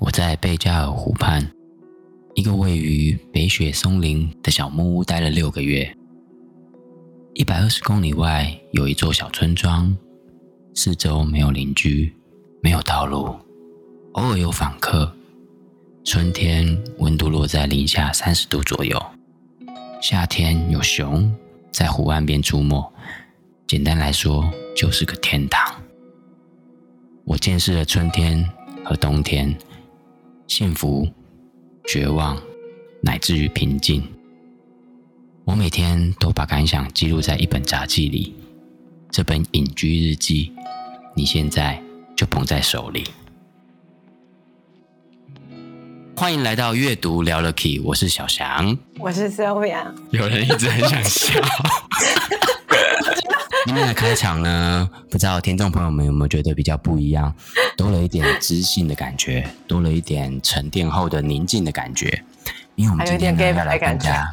[0.00, 1.44] 我在贝加尔湖畔，
[2.34, 5.92] 一个位于北雪松林的小木屋待了六个月。
[7.34, 9.96] 一百二十公里外有一座小村庄，
[10.72, 12.14] 四周没有邻居，
[12.62, 13.36] 没有道路，
[14.12, 15.12] 偶尔有访客。
[16.04, 19.04] 春天温度落在零下三十度左右，
[20.00, 21.34] 夏天有熊
[21.72, 22.92] 在湖岸边出没。
[23.66, 25.74] 简单来说，就是个天堂。
[27.24, 28.48] 我见识了春天
[28.84, 29.54] 和冬天。
[30.48, 31.06] 幸福、
[31.86, 32.34] 绝望，
[33.02, 34.02] 乃至于平静。
[35.44, 38.34] 我每天都把感想记录在一本杂记里，
[39.10, 40.50] 这本隐居日记，
[41.14, 41.80] 你现在
[42.16, 43.04] 就捧在手里。
[46.16, 49.84] 欢迎来到阅读聊了 Key，我是小翔，我是 Sylvia。
[50.12, 51.40] 有人一直很想笑。
[53.68, 57.34] 今天的开场呢，不知道听众朋友们有没有觉得比较不一样，
[57.76, 62.24] 多了一点知性的感觉，多了一点沉淀后的宁静的感觉。
[62.76, 64.30] 因为我们今天呢要来跟大家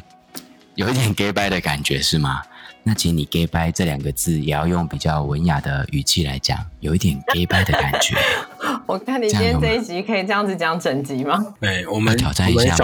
[0.74, 2.40] 有一点 gay bye 的感觉是吗？
[2.82, 8.16] 那请你 gay bye 这两个字也要用比较文雅的语气来讲，有一点 gay bye 的感觉。
[8.88, 11.44] 我看你今天这一集可以这样子讲整集吗？
[11.60, 12.74] 对，我们挑战一下，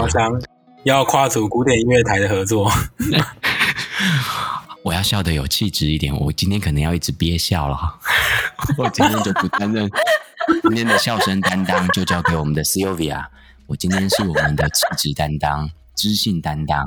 [0.83, 2.71] 要跨足古典音乐台的合作。
[4.83, 7.77] 我要笑得有气质一点，我今天可能要一直憋笑了。
[8.77, 9.89] 我今天就不担任
[10.63, 13.25] 今天的笑声担当，就交给我们的 Sylvia。
[13.65, 16.85] 我今天是我们的气质担当、 知性担当，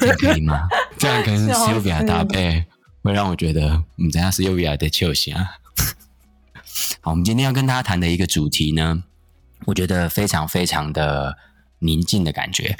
[0.00, 0.68] 这样可以吗？
[0.96, 2.64] 这样跟 Sylvia 搭配，
[3.02, 5.56] 会让我觉得我们等下 Sylvia 的球星啊。
[7.00, 9.02] 好，我们今天要跟大家谈的一个主题呢，
[9.66, 11.36] 我觉得非常非常的
[11.80, 12.76] 宁静的感觉。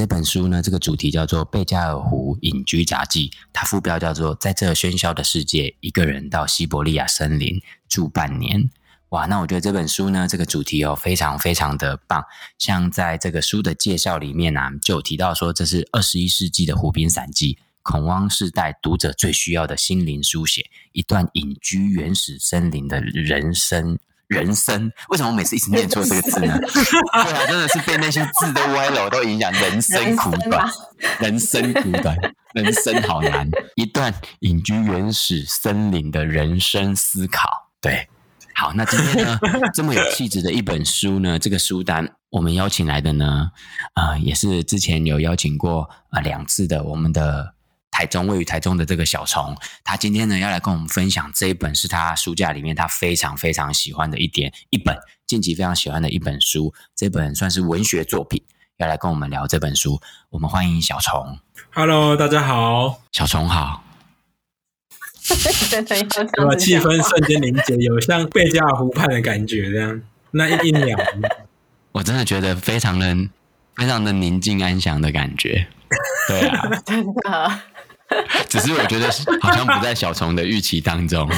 [0.00, 8.62] 这本书呢，这个主题叫做《贝加尔湖隐居杂记》，它副标叫做《在这喧嚣的世界，一个人到西伯利亚森林住半年》。
[9.10, 12.24] 哇，那我觉得这本书呢，这个主题哦，非常非常的棒。
[12.56, 23.98] 像在这个书的介绍里面呢、啊，就有提到说，这是二十一世纪的湖滨散记，恐慌世代读者最需要的心灵书写，一段隐居原始森林的人生。
[24.30, 26.56] 人生，为什么我每次一直念错这个字呢？
[26.72, 29.52] 对啊，真的是被那些字的歪楼都影响。
[29.52, 30.70] 人生苦短，
[31.18, 32.16] 人生苦短，
[32.54, 33.50] 人生好难。
[33.74, 37.50] 一段隐居原始森林的人生思考。
[37.80, 38.08] 对，
[38.54, 39.36] 好，那今天呢，
[39.74, 43.50] 这么有气质的一本书呢，这个书单我们邀请来的呢，
[43.94, 47.54] 啊、呃，也是之前有邀请过啊、呃、两次的我们的。
[48.00, 54.96] 台中位于台中的这个小虫，他今天呢要来跟我们分享这一本是他书架里面他非常非常喜欢的一点一本
[55.26, 58.42] 近期非常喜欢的一本书，这本算是文学作品，
[58.78, 60.00] 要来跟我们聊这本书。
[60.30, 61.38] 我们欢迎小虫。
[61.74, 63.84] Hello，大家好，小虫好。
[66.38, 70.00] 哇，气氛瞬间凝结，有像贝加尔湖畔的感觉这样。
[70.30, 70.96] 那一一秒，
[71.92, 73.14] 我真的觉得非常的
[73.76, 75.68] 非常的宁静安详的感觉。
[76.28, 77.60] 对啊， 真的。
[78.48, 79.08] 只是我觉得
[79.40, 81.28] 好像不在小虫的预期当中，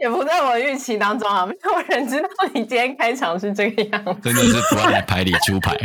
[0.00, 1.46] 也不在我预期当中啊！
[1.46, 5.76] 没有人知道你今天开场是这个样子，真的是不按牌理出牌。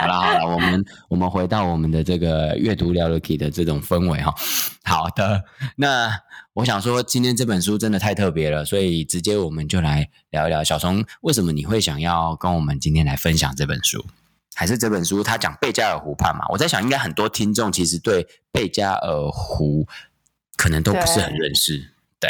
[0.00, 4.34] 好了好了，我们我们回到我们的这个阅读聊了 Key 的这种氛围哈。
[4.84, 5.44] 好的，
[5.76, 6.10] 那
[6.54, 14.04] 我想说，今天这本书真的太特别了，所以直接我们就来聊一聊小虫，为什么你会想要跟我们今天来分享这本书？
[14.60, 16.44] 还是这本书，他讲贝加尔湖畔嘛？
[16.50, 19.88] 我在想，应该很多听众其实对贝加尔湖
[20.54, 21.92] 可能都不是很认识。
[22.20, 22.28] 对，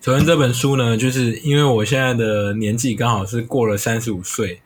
[0.00, 4.60] 首先这本书呢，就是因为我现在的年纪刚好是过了三十五岁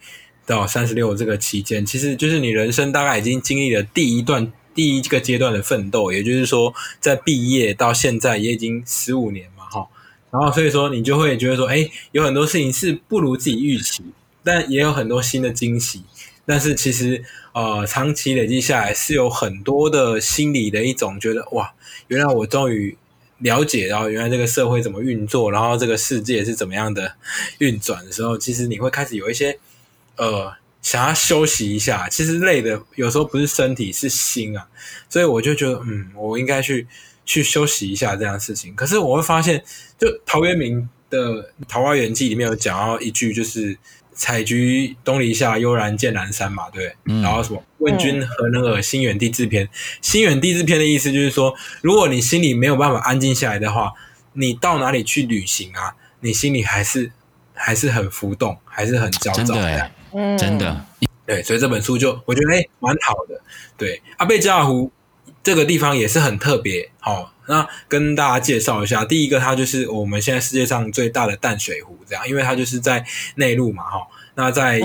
[0.47, 9.87] 到三十六这个期间，其实就是你人生大概已经经历了第一段第一个阶段的奋斗，也就是说，在毕业到现在也已经十五年嘛，哈。
[10.31, 14.03] 然后所以说你就会觉得说，哎，有很多事情是不如自己预期，
[14.43, 16.05] 但也有很多新的惊喜。
[16.51, 17.23] 但是其实，
[17.53, 21.73] 呃，长期累积下来是有很多的心理的一种觉得，哇，
[22.09, 22.97] 原来我终于
[23.39, 27.15] 了解到原来这个社会怎么运作，然后这个世界是怎么样的
[27.59, 29.61] 运转的时候，其实你会开始有一些，
[30.17, 30.53] 呃，
[30.83, 32.09] 想要休息一下。
[32.09, 34.67] 其实累的有时候不是身体，是心啊。
[35.09, 36.85] 所以我就觉得，嗯，我应该去
[37.25, 38.75] 去休息一下这样的事情。
[38.75, 39.63] 可是我会发现，
[39.97, 43.79] 就陶渊明的《桃花源记》里面有讲到一句，就是。
[44.21, 46.95] 采菊东篱下，悠然见南山嘛，对。
[47.07, 47.63] 嗯、然后什么？
[47.79, 48.83] 问君何能尔？
[48.83, 49.67] 心远地自偏。
[50.03, 53.95] 心远地自偏的意思就是说，如果你心里没有办法安静下来的话，
[54.35, 55.97] 你到哪里去旅行啊？
[56.21, 57.11] 你心里还是
[57.55, 59.55] 还是很浮动，还是很焦躁。
[59.55, 60.85] 真的，嗯，真的。
[61.25, 63.41] 对，所以这本书就我觉得哎，蛮好的。
[63.79, 64.93] 对，阿贝加尔湖
[65.43, 66.91] 这个地方也是很特别。
[66.99, 73.05] 好、哦，那跟大家介绍一下，第一个它就是我们现在世界上最大的淡水湖，这样，因为它就是在
[73.35, 74.07] 内陆嘛，哈、哦。
[74.37, 74.81] 那在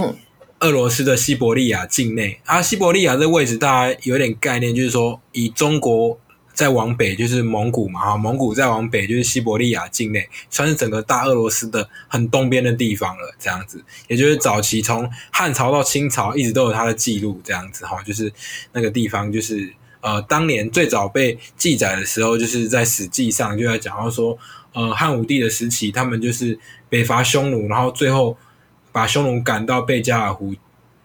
[0.60, 6.20] 俄罗斯的西伯利亚境内，啊，西伯利亚这位置大家有点概念，就是说以中国。
[6.56, 13.36] 再往北就是蒙古嘛，哈，蒙古再往北就是西伯利亚境内，算是整个大俄罗斯的很东边的地方了。
[13.38, 18.32] 这样子，也就是早期从汉朝到清朝一直都有它的记录，这样子哈，就是
[18.72, 19.74] 那个地方，就是
[20.06, 24.38] 呃，当年最早被记载的时候，就是在史记上就在讲到说，
[24.74, 28.38] 呃，汉武帝的时期，他们就是北伐匈奴，然后最后
[28.92, 30.54] 把匈奴赶到贝加尔湖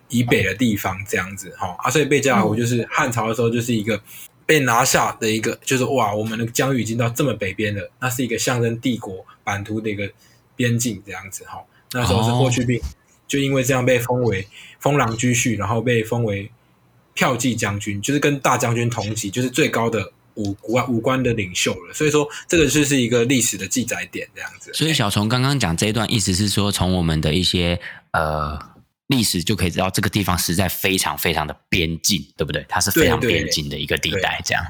[0.09, 3.99] 以北的地方，这样子哈，啊，所以贝加尔湖就是汉朝的时候就是一个。
[4.47, 10.11] 被拿下的一个就是哇，我们的疆域已经到这么北边了，那是一个象征帝国版图的一个
[10.57, 11.63] 边境这样子哈。
[11.93, 12.83] 那时候是霍去病，
[13.29, 14.49] 就因为这样被封为
[14.81, 16.51] 封狼居胥，然后被封为
[17.15, 21.95] 驃骑将军，就是跟大将军同级，就是最高的武官武官的领袖了。
[21.95, 24.73] 所以说，这个就是一个历史的记载点这样子。
[24.73, 27.81] 所以小虫刚刚讲这一段意思是说，从我们的一些
[28.13, 28.59] 呃。
[29.11, 32.65] 历史就可以知道，这个地方实在非常非常的边境，对不对？
[32.69, 34.41] 它是非常边境的一个地带。
[34.45, 34.65] 这样，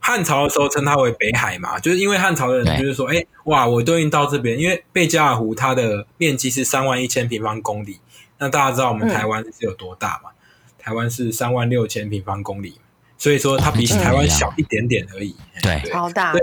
[0.00, 7.98] 汉朝的时候称它为北海嘛，就是因为汉朝的人就是说，哎，哇，我都已经到这边，因为贝加尔湖它的面积是三万一千平方公里。
[8.38, 10.30] 那大家知道我们台湾是有多大嘛？
[10.30, 10.36] 嗯、
[10.84, 12.74] 台湾是三万六千平方公里，
[13.16, 15.34] 所以说它比起台湾小一点点而已。
[15.62, 16.34] 对，超大，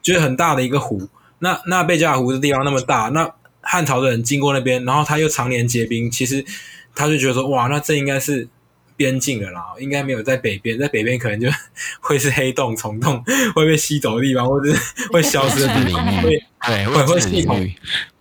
[0.00, 1.06] 就是很大的一个湖。
[1.40, 6.42] 那那贝加尔湖的地方那么大，那汉朝的人经过那边，然后他又常年结冰，其实
[6.94, 8.48] 他就觉得说，哇，那这应该是
[8.96, 11.48] 边境了啦，应该没有在北边，在北边可能就
[12.00, 13.22] 会是黑洞、虫洞
[13.54, 14.78] 会被吸走的地方，或者是
[15.12, 17.70] 会消失的地方，会对会会系统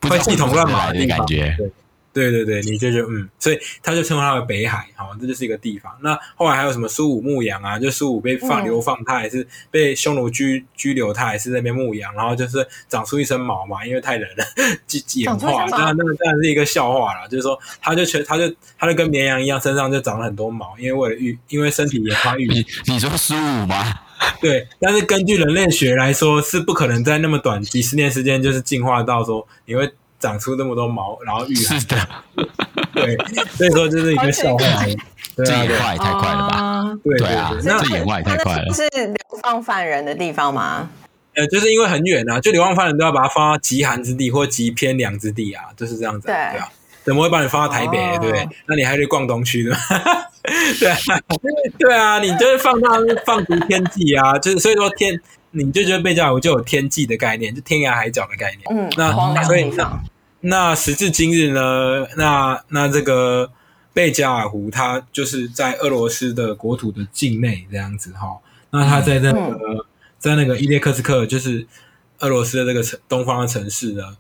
[0.02, 1.56] 会系统乱码的感觉。
[1.58, 1.72] 对
[2.14, 5.92] 对对对，你就觉得嗯，所以他就称为他为北海，好，这就是一个地方。
[6.02, 7.80] 那后来还有什么苏武牧羊啊？
[7.80, 14.46] 就苏武被放流放，他还是被匈奴拘拘留，他还是那边牧羊，然后就是长出一身毛嘛，因为太冷了，
[15.16, 15.66] 演化。
[15.72, 18.44] 那那个当然是一个笑话了，就是说他就全他就
[18.78, 22.46] 他就跟绵羊一样，身上就长了很多毛，因为为了育，因为身体也发育。
[22.54, 23.92] 你你说苏武吗？
[24.40, 29.92] 对，但是根据人类学来说，是不可能在那么短几十年时间就是进化到说你会。
[30.24, 31.98] 长出那么多毛，然后育孩是的，
[32.96, 33.18] 对，
[33.58, 34.64] 所以说这是一个笑话。
[35.36, 36.98] 这也快太快了吧？
[37.04, 38.74] 对对啊，那这也快太快了。
[38.74, 40.90] 是流放犯人的地方吗？
[41.36, 46.28] 呃，就是因为很远啊，就流放犯人都要把它放到极寒之地或极偏凉之地啊，就是这样子。
[46.28, 46.70] 对啊，
[47.04, 47.98] 怎么会把你放到台北？
[48.20, 48.48] 对不对？
[48.68, 49.76] 那你还得逛东区的。
[50.80, 50.98] 对啊，
[51.80, 52.92] 对啊，你就是放到
[53.26, 55.20] 放逐天际啊，就是所以说天，
[55.50, 58.64] 你就觉得贝加尔湖就有天际的概念，就天涯海角的概念。
[58.70, 60.00] 嗯，那所以呢。
[60.46, 62.06] 那时至今日呢？
[62.18, 63.50] 那那这个
[63.94, 68.38] 贝加尔湖，它就是在俄罗斯的国土的境内这样子哈。
[68.70, 69.86] 那它在那个、嗯、
[70.20, 71.66] 在那个伊列克斯克，就是
[72.20, 74.18] 俄罗斯的这个城东方的城市呢。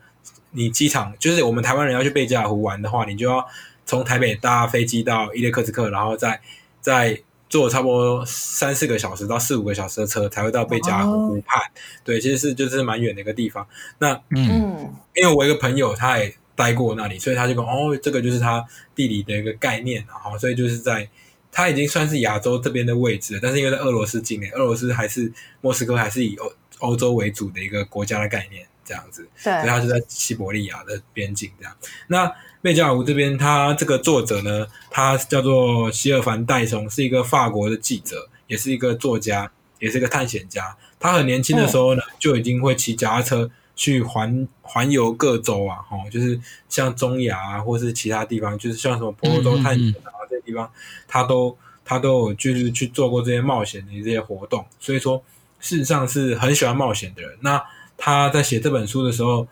[0.51, 3.45] 你机场就是我们台湾人要去贝加尔湖玩的话，你就要
[3.85, 6.41] 从台北搭飞机到伊列克斯克，然后再
[6.81, 7.21] 再。
[7.53, 11.61] 坐差不多三四个小时到四五个小时的车才会到贝加尔湖湖畔，
[12.03, 13.63] 对，其实是就是蛮远的一个地方。
[13.99, 18.65] 那嗯，因为我一个朋友他也待过那里，所以他就说哦，这个就是他
[18.95, 21.07] 地理的一个概念然后，所以就是在
[21.51, 31.75] 他已经算是亚洲这边的位置了，但是因为在俄罗斯境内，俄罗斯还是莫斯科还是以欧欧洲为主的一个国家的概念这样子，对，所以他是在西伯利亚的边境这样。
[32.07, 40.73] 那贝加尔湖这边，他这个作者呢，他叫做希尔凡戴松，是一个法国的记者，也是一个作家，也是一个探险家。
[40.97, 46.39] 他很年轻的时候呢，嗯、就已经会骑脚踏车去环环游各州啊，哦，就是
[46.69, 50.71] 像中亚啊，或是其他地方，就是像什么婆罗洲探险啊这些地方，
[51.05, 54.65] 他都他都有就是去做过这些冒险的这些活动。
[54.79, 55.21] 所以说，
[55.59, 57.33] 事实上是很喜欢冒险的人。
[57.41, 57.61] 那
[57.97, 59.45] 他在写这本书的时候。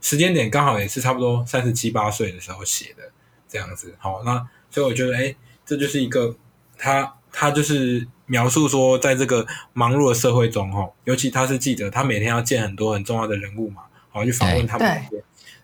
[0.00, 3.02] 时间点刚好也是差不多三十七八岁的时候写的，
[3.48, 3.94] 这样子。
[3.98, 5.34] 好，那所以我觉得，哎，
[5.66, 6.36] 这就是一个
[6.76, 15.02] 他他就是描述说，在这个忙碌的社会中，哈，尤其他是记者，他每天要见很多很重要的人物嘛，好去访问他们。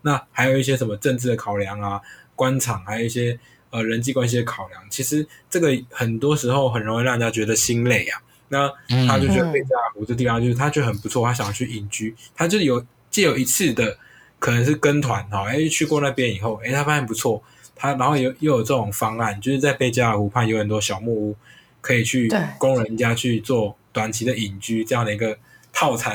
[0.03, 2.01] 那还有一些什么政治的考量啊，
[2.35, 3.39] 官场，还有一些
[3.71, 4.83] 呃人际关系的考量。
[4.91, 8.21] 其实这个很多时候很容易让人家觉得心累啊。
[8.49, 8.69] 那
[9.07, 13.97] 他就觉得贝加尔湖这地方就是他觉得很不错，他想要去隐居，他就有借有一次的。
[14.39, 17.43] 可能是跟团哈，哎，去过那边以后，哎，他发现不错，
[17.75, 21.37] 他然后有又有这种方案，就是在贝加尔湖畔有很多小木屋，
[21.81, 25.37] 可以去供人家去做短期的隐居这样的一个
[25.73, 26.13] 套餐，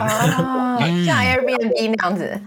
[1.06, 2.40] 像 Airbnb 那样子。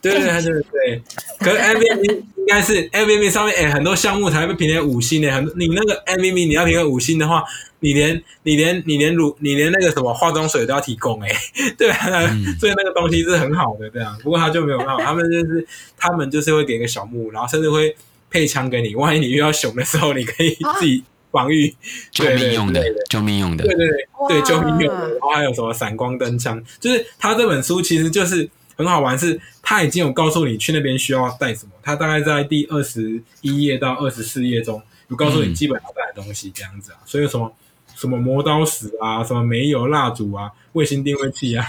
[0.00, 1.02] 对对对对对，
[1.38, 7.42] 可是 Airbnb 应该是 Airbnb 上面哎、欸，很多项目才会评为五星的，很你那个 Airbnb 你要评个五星的话，
[7.80, 14.14] 你连你连你连乳你连那个什么化妆水都要提供哎、欸， 对啊，嗯、 所以那个东西是很好的这样。
[14.22, 17.96] 不过他就没有办法，他们就是他们就是会给个小木屋，然后甚至会
[18.30, 21.74] 配枪给你，万一你遇到熊的时候，你可以自己防御，
[22.12, 25.08] 救命用的，救命用的，对对对对，救命用的。
[25.12, 28.46] 然后还有什么闪光灯枪，就是他这本书其实就是。
[28.76, 31.72] 很好玩，是他已经有告诉你去那边需要带什么。
[31.82, 36.98] 他大概在第二十一页到二十四页中有告诉你基本要带的东西，这样子啊。
[37.00, 37.54] 嗯、所以什么
[37.94, 41.64] 什么磨刀石啊，什么煤油蜡烛啊，卫星定位器啊，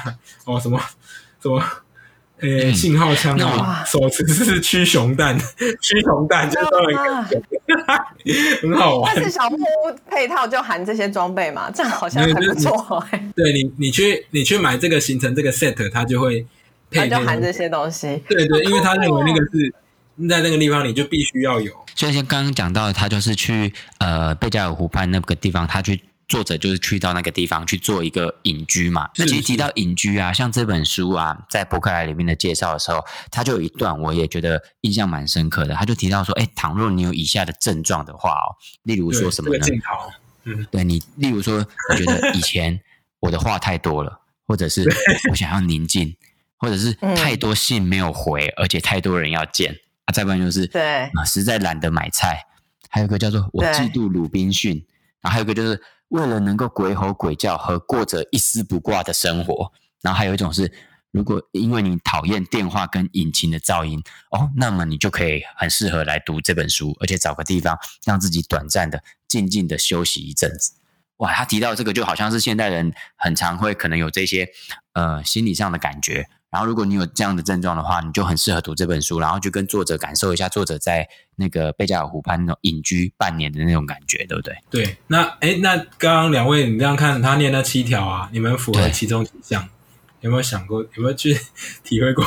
[0.46, 0.82] 哦什么
[1.42, 1.62] 什么，
[2.40, 5.38] 呃、信号枪啊，哇手持式驱熊弹，
[5.82, 6.96] 驱熊弹就都很
[8.72, 9.14] 很好玩。
[9.16, 13.32] 但是小木屋配套就含这些装备嘛，这样好像还不错、欸。
[13.36, 16.46] 对你，你去你去买这个行程这个 set，它就会。
[16.96, 19.74] 他就含这些东西，对对，因为他认为那个是
[20.30, 21.72] 在那个地方，你就必须要有。
[21.96, 29.10] 所以像刚刚讲到，他就是去呃贝加尔湖畔那个地方，他去作者就是去到那个地方去做一个隐居嘛。
[29.14, 35.76] 是是，那其实提到隐居啊，像这本书啊，在博客来里面的介绍的时候，他就有一段我也觉得印象蛮深刻的。
[35.76, 39.66] 他就提到说，哎，倘若你有以下的症状的话哦，例如说什么呢？
[40.46, 42.80] 嗯，对你，例如说，我觉得以前
[43.20, 44.88] 我的话太多了，或者是
[45.32, 46.16] 我想要宁静。
[46.66, 49.72] 或者是太多信没有回，嗯、而且太多人要见
[50.06, 52.42] 啊，再不然就是对啊，实在懒得买菜。
[52.90, 54.84] 还有一个叫做我嫉妒鲁滨逊，
[55.22, 59.72] 然后还有一个就是为了能够鬼吼鬼叫和过着一丝不挂的生活。
[60.02, 60.72] 然后还有一种是，
[61.12, 70.74] 如果因为你讨厌电话跟引擎的噪音哦，那么你就可以很适合来读这本书，而且找个地方让自己短暂的、静静的休息一阵子。
[71.18, 74.50] 哇，他提到这个就好像是现代人很常会可能有这些
[74.94, 76.28] 呃心理上的感觉。
[76.52, 84.56] 然后，如果你有这样的症状的话，你就很适合读这本书，然后就跟作者感受一下作者在那个贝加尔湖畔那种隐居半年的那种感觉，对不对？
[84.70, 84.98] 对。
[85.08, 89.68] 那哎，那刚刚两位你这样看他念那七条啊，你们符合其中几项？
[90.22, 90.82] 有没有想过？
[90.82, 91.38] 有没有去
[91.84, 92.24] 体会过？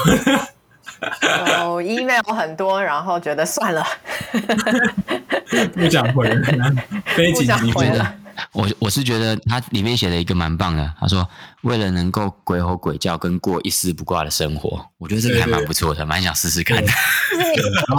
[1.63, 3.85] 哦，email 很多，然后觉得算了，
[5.73, 6.75] 不想回了，
[7.17, 8.15] 非紧急回了。
[8.53, 11.29] 我我是觉得他里面写了一个蛮棒的，他说
[11.63, 16.87] 为了能够鬼吼鬼叫跟过一丝不挂的生活，我觉得这个还蛮不错的，蛮想试试看的。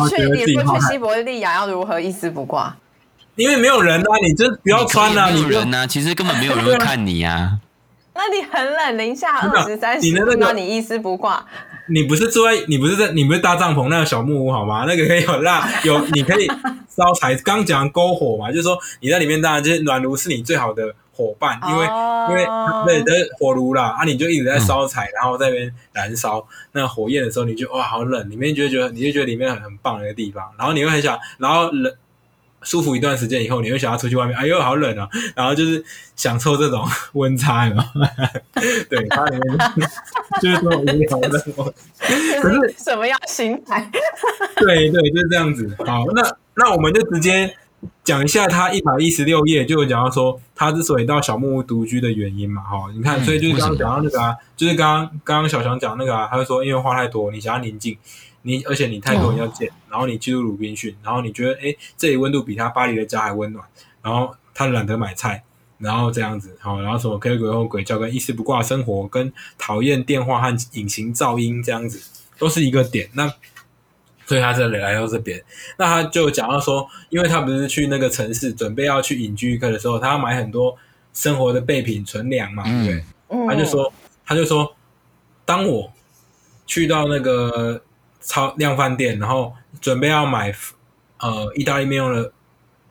[0.10, 2.76] 去你说去西伯利亚要如何一丝不挂？
[3.36, 7.60] 因为没有人啊，你就不要穿啊，没有人啊，其实根本没有人会看你啊。
[8.14, 11.46] 那你很冷，零下二十三十，那你一丝不挂？
[11.92, 14.86] 你不是住在，你不是在，你不是搭帐篷那个小木屋好吗？
[14.88, 16.48] 那个可以有蜡， 有你可以
[16.88, 17.36] 烧柴。
[17.36, 22.46] 刚讲篝火嘛，就是说你在里面当然就是暖炉是你最好的伙伴，因为、哦、因为
[22.86, 31.94] 对的火炉啦啊，你就一直在烧柴，然后在那边燃烧那火焰的时候，你就哇好冷，里面就觉得你就觉得里面很很棒的一个地方，然后你会很想，然后冷。
[32.62, 34.36] 舒服一段时间以后，你会想要出去外面。
[34.36, 35.08] 哎呦，好冷啊！
[35.36, 35.84] 然后就是
[36.16, 38.04] 享受这种 温差，有没有？
[38.90, 39.58] 对，它里面
[40.42, 41.40] 就是这种无聊的。
[42.42, 43.90] 可是什么样心态？
[44.58, 45.74] 对对，就是这样子。
[45.86, 47.56] 好，那那我们就直接
[48.04, 52.62] 讲一下他一百一十六页，就有讲到说他之所以到小木屋独居的原因嘛。
[52.62, 57.98] 哈，你看，所以就是刚刚讲到那个啊，就是刚刚刚刚小强讲那个啊，他就说因为话太多，你想要宁静。
[58.42, 63.66] 你而且你太多人要见，哦、然后你去鲁滨逊，然后你觉得哎，这里温度比他巴黎的家还温暖，
[64.02, 65.44] 然后他懒得买菜，
[65.78, 72.02] 然后这样子，好，然后什么可以鬼吼鬼叫跟一丝不挂生活，跟讨厌电话和隐形噪音这样子，
[72.38, 73.10] 都是一个点。
[73.14, 73.30] 那
[74.26, 75.44] 所以他这里来到这边，
[75.78, 80.78] 那他就讲到说，因为他不是去那个城市准备要去隐居一个的时候，他要买很多
[81.14, 83.04] 生活的备品存粮嘛，对不对？
[83.32, 83.94] 嗯、他就说，
[84.26, 84.74] 他就说，
[85.44, 85.92] 当我
[86.66, 87.82] 去到那个。
[88.22, 90.54] 超量饭店，然后准备要买
[91.20, 92.32] 呃意大利面用的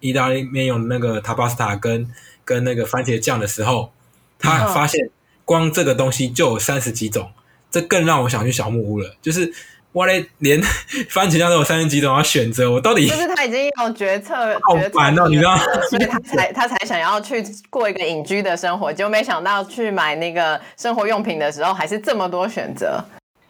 [0.01, 2.09] 意大利面用的那个塔巴斯塔跟
[2.45, 3.93] 跟那个番茄酱的时候，
[4.39, 5.11] 他发现
[5.45, 7.31] 光这个东西就有三十几种，
[7.71, 9.17] 这更让我想去小木屋了。
[9.21, 9.53] 就是
[9.93, 10.61] 我嘞，连
[11.11, 15.57] 番茄酱都有三十几种要选择，我到底就是他已经有决策，好烦哦，你知道？
[15.91, 23.03] 所以他才 他才想要去过一个隐居的生活，结果没想到去买那个生活用品的时候，还是这么多选择。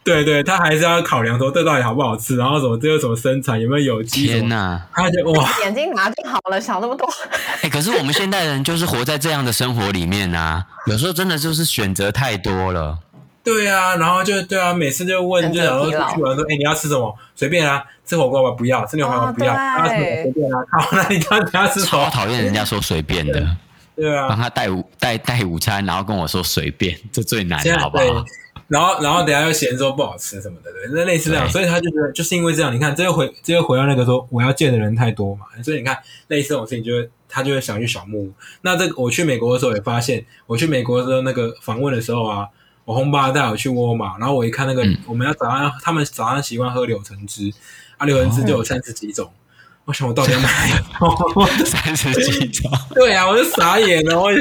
[0.08, 4.26] 对对，他还是要考量说这到底好不好吃，然后什么这有什么生产，有没有有机？
[4.26, 4.80] 天哪！
[4.94, 7.06] 他就哇，眼睛拿就好了，想那么多。
[7.62, 12.98] 哎，可是我们现代人就是活在这样的生活里面啊， 有时候真的就是选择太多了。
[13.44, 17.14] 对啊，然后就对啊，每次就问，就想说出去玩说，哎，你要吃什么？
[17.34, 19.52] 随便啊，吃火锅吧，不要；吃牛排吧，不要。
[19.54, 20.58] 要什么随便啊。
[20.72, 22.04] 好，那你到底要吃什么？
[22.04, 23.46] 超讨厌人家说随便的。
[23.94, 28.24] 对啊，帮他带午带带午餐，然后跟我说随便，这最难，好不好？
[28.68, 35.96] 然后然后等下又嫌说不好吃什么的，对，那类似这样，所以他就觉得就是因为这样，你看这又回这又回到那个说我要见的人太多嘛，所以你看
[36.28, 38.32] 类似这种事情，就会他就会想去小木屋。
[38.60, 42.46] 那这个我去美国的时候也发现，我去美国的时候那个访问的时候啊，
[42.84, 47.50] 我红爸带我去沃尔玛，然后我一看那个、嗯、我们要早上他们早上习惯喝柳橙汁，
[47.96, 49.26] 啊柳橙汁就有三十几种。
[49.26, 49.30] 哦
[49.88, 50.48] 我想我到底要买
[51.64, 52.70] 三十几种？
[52.94, 54.38] 对啊，我就傻眼了，我就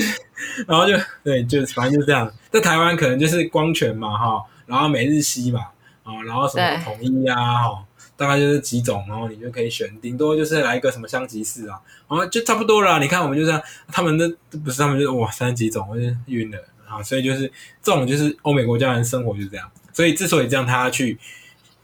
[0.68, 2.30] 然后就对，就反正就这样。
[2.52, 5.62] 在台湾可能就是光泉嘛，哈，然后每日西嘛，
[6.04, 7.82] 啊，然后什么统一呀，哈，
[8.18, 13.00] 大概就是几种，然后你就可以选，顶多就是来一个什么香吉士啊，然后就差不多了。
[13.00, 14.30] 你看我们就这样，他们的
[14.66, 17.02] 不是他们就哇三十几种，我就晕了啊。
[17.02, 17.50] 所以就是
[17.82, 19.72] 这种就是欧美国家人生活就是这样。
[19.94, 21.18] 所以之所以这样，他要去。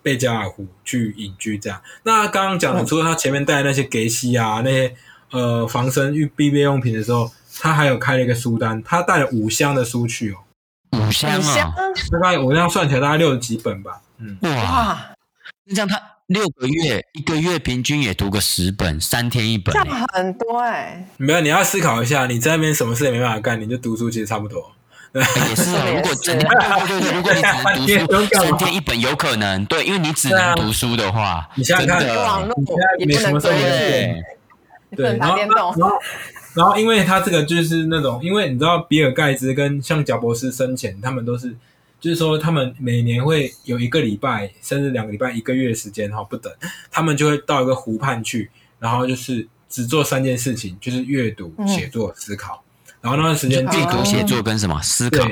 [0.04, 4.94] 贝加尔湖去隐居这样，那刚刚讲的除了他前面带那些给西啊那些
[5.32, 10.38] 呃防身与必备用品的时候，他还有开了一个书单，他带了五箱的书去哦，
[10.92, 11.74] 五箱啊，
[12.12, 15.16] 大概我这样算起来大概六十几本吧，嗯，哇，
[15.66, 24.72] 那这样他六个月一个月平均也读个十本，三天一本，这样很多哎、欸，没有，你要思考一下，你在那边什么事也没办法干，你就读书其实差不多。
[25.14, 26.50] 也是啊， 如果整天
[27.16, 27.32] 如果
[27.78, 29.64] 你只能读书， 三天一本有可能。
[29.66, 32.56] 对，因为你只能读书的话，你想想看，网络
[32.98, 34.24] 你没什么时候对，
[34.96, 35.76] 对，然后然后
[36.56, 41.56] 然后，因为他这个就是那种，因为你知道，比尔盖茨跟像贾伯斯生前，他们都是，
[42.00, 46.52] 就是说，他们每年会有一个礼拜，甚至两个礼拜、一个月时间哈，不等，
[46.92, 52.63] 他们就会到一个湖畔去，然后就是只做三件事情，就是阅读、写作、思考。
[53.04, 55.28] 然后那段时间，阅读、写作跟什么思考？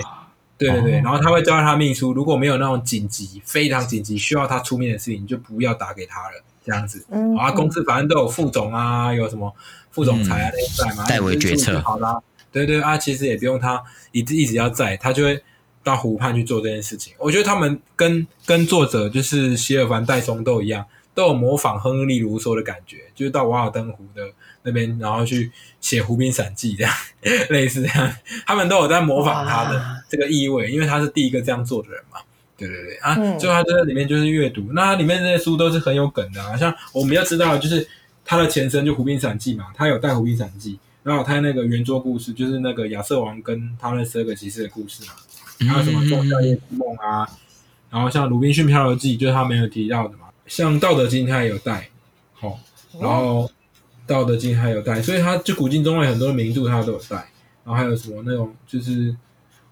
[0.57, 7.05] 对对对，然后他会交代他秘书，如果没有那种紧急、非常紧急需要他出面的事情，你就不要打给他了，这样子。
[7.09, 7.33] 嗯。
[7.37, 9.55] 啊，公司反正都有副总啊，有什么
[9.89, 11.79] 副总裁啊那些在嘛，代为决策。
[11.79, 15.41] 好啦，对对啊，其实也不用他一直一直要在，他就会
[15.81, 17.13] 到湖畔去做这件事情。
[17.17, 20.85] 我觉得他们跟跟作者就是希尔凡戴松都一样，
[21.15, 24.23] 都有模仿亨利卢梭的感觉，就是到瓦尔登湖的。
[24.63, 26.93] 那边，然后去写《湖滨散记》这样，
[27.49, 28.13] 类似这样，
[28.45, 32.19] 他们都有在模仿他的这个意味，因为他是第一个这样做的人嘛。
[32.57, 36.55] 对对对啊，嗯、就他在里面就是阅读，那它里面这些书都是很有梗的啊。
[36.55, 37.87] 像我们要知道，就是
[38.23, 45.13] 他的前身就《湖滨散记》嘛，他有带《湖滨散记》，然后他那个圆桌故事，就是那个亚瑟王跟他那十二个骑士的故事嘛。
[45.67, 47.27] 还有什么《仲夏夜之梦》啊，
[47.89, 50.27] 然后像《鲁滨逊漂流记》，就是他没有提到的嘛。
[50.45, 51.89] 像《道德经》他也有带，
[52.33, 52.59] 好，
[52.99, 53.49] 然后。
[54.11, 57.15] 道德经还有带，所以他就古今中外很多名著他都有带，
[57.63, 59.15] 然后还有什么那种就是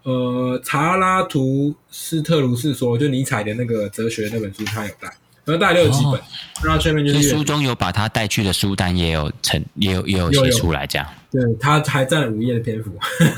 [0.04, 5.14] 呃查拉图斯特鲁斯说，就尼采的那个哲学那本书他有带，
[5.50, 6.22] 然后带了有几本，
[6.64, 12.92] 然后下面就是书中有把他带去的书单也有成也有也有写出来这样，对，他还占了五页的篇幅，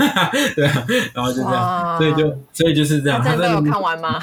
[0.55, 4.19] 对啊，然后就这样，所以就所以就是这样，他真的有看完吗？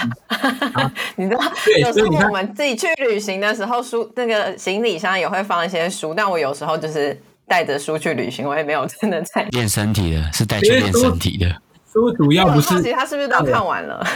[1.16, 1.42] 你知道，
[1.80, 11.48] 有时候我们自己去旅行的时候，书那个行李箱也会放一些书，但我有时候就是带着书去旅行，我也没有真的在练身体的，是带去练身体的。
[11.90, 14.06] 书主要不是，好奇他是不是都看完了？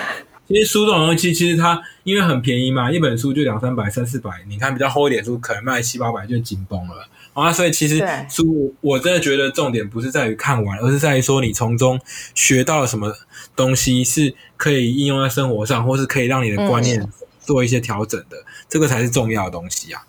[0.48, 7.06] 其实书这种东西，其实它因为很便宜嘛，一本书就两三百、三四百，你看比较厚一点书，可能卖七八百就紧绷了。
[7.32, 11.98] 啊，所以其实书我真的觉得重点不是在于看完，而是在于说你从中
[12.34, 13.10] 学到了什么
[13.56, 17.08] 东西是可以应用在生活上，或是可以让你的观念
[17.40, 20.02] 做一些调整的，嗯、这个才是重要的东西啊。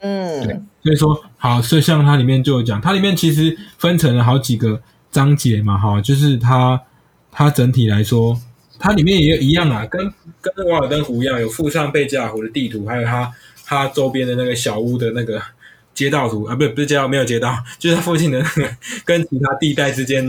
[0.00, 6.78] 嗯，对，所以说好，所以像它里面就有讲，它里面其实分成了好几个章节嘛，哈，就是它
[7.30, 8.38] 它整体来说，
[8.82, 13.32] 它里面也一样啊，跟跟瓦尔登湖一样，有附上贝加尔湖的地图，还有它
[13.64, 15.40] 它周边的那个小屋的那个。
[15.94, 20.26] 街道图啊，不是不是街道，没有街道，就是它附近的那个跟其他地带之间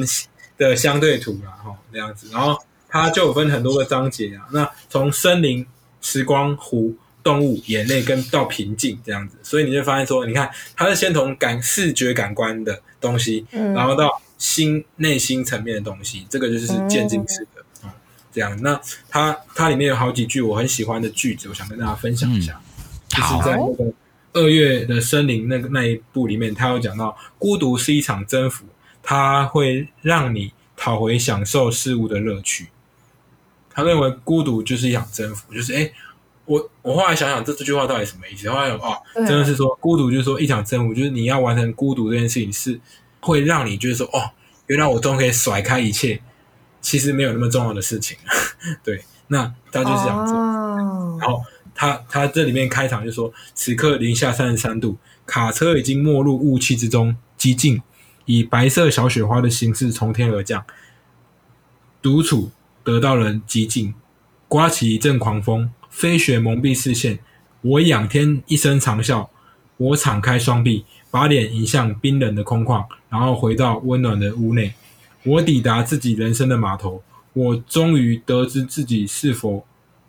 [0.57, 2.27] 的相对图啊，哈，那样子。
[2.33, 5.65] 然后它就有分很多个章节啊，那从森林、
[6.01, 17.47] 时光、湖、动物、眼泪跟到平静这样子，所以你就发现说，你看它是先从感视觉感官的东西，嗯、然后到心内心层面的东西，这个就是渐进式
[18.33, 18.59] 这样。
[18.61, 23.93] 那它它里面有好几句我很喜欢的句子，我想跟大家分享一下，嗯、就是在那个。
[24.35, 28.65] 二月的森林那个那一部里面，他有讲到孤独是一场征服，
[29.03, 32.69] 它会让你讨回享受事物的乐趣。
[33.69, 35.91] 他认为孤独就是一场征服，就是哎，
[36.45, 38.49] 我我后来想想这这句话到底什么意思？
[38.49, 42.79] 后来哦，真的是说孤独就是说一场征服，就是你要完成孤独这件事情是
[43.19, 44.31] 会让你就是说哦，
[44.65, 46.19] 原来我终于可以甩开一切，
[46.83, 48.15] 其实没有那么重要的事情。
[48.85, 50.33] 对，那他就是这样子，
[51.19, 51.41] 然后。
[51.75, 57.81] 他他这里面开场就说，此刻零下三十三度，卡车已经没入雾气之中，寂静，
[58.25, 60.63] 以白色小雪花的形式从天而降。
[61.99, 62.51] 独处
[62.83, 63.95] 得到了极静，
[64.47, 67.17] 刮起一阵狂风，飞雪蒙蔽视线。
[67.61, 69.29] 我仰天一声长啸，
[69.77, 74.75] 我敞开双臂，把脸迎向冰冷的空旷，然后回到温暖的屋内。
[75.23, 79.65] 我抵达自己人生的码头，我终于得知自己是否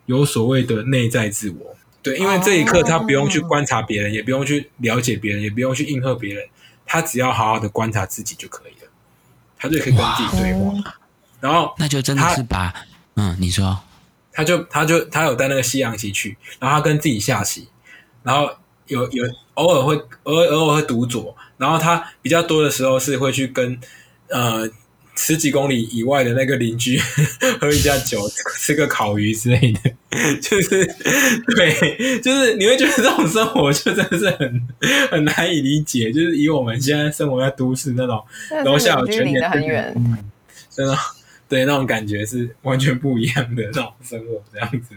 [0.06, 1.76] 有所谓的内在自我。
[2.02, 6.44] 对，因为这一刻他不用去观察别人，也不用去了解别人，也不用去应和别人，
[6.84, 8.90] 他只要好好的观察自己就可以了，
[9.56, 10.94] 他就可以跟自己对话。
[11.40, 12.74] 然后那就真的是把，
[13.16, 13.78] 嗯，你说。
[14.36, 17.68] 他就他就他有带那个西洋棋去，然后他跟自己下棋，
[18.24, 18.50] 然后
[18.88, 19.24] 有有
[19.54, 23.78] 偶尔会偶尔偶尔会独坐，然后他比较多的时候是会去跟
[24.28, 24.68] 呃
[25.16, 26.98] 十几公里以外的那个邻居
[27.60, 28.20] 喝一下酒，
[28.58, 29.80] 吃个烤鱼之类的，
[30.40, 30.84] 就是
[31.56, 34.68] 对，就是你会觉得这种生活就真的是很
[35.10, 38.22] 很难以理解，就是以我们现在生活在都市那种
[38.64, 40.18] 楼下有全联，很远，嗯，
[40.70, 40.96] 真的。
[41.46, 44.96] 对，那种感觉是完全不一样的那种生活这样子。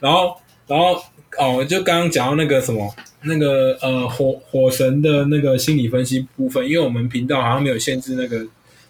[0.00, 0.94] 然后，然后
[1.36, 8.46] 哦，就刚刚讲到那个什么，那个呃火火神的那个心理分析部分，因为我们频道好像没有限制那个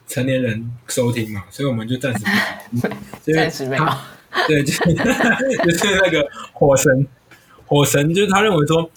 [0.09, 2.25] 成年人收听嘛，所以我们就暂时
[3.25, 3.87] 不暂时没有。
[4.49, 4.81] 对，就是
[5.65, 7.07] 就是那个火神，
[7.67, 8.91] 火神就是他认为说，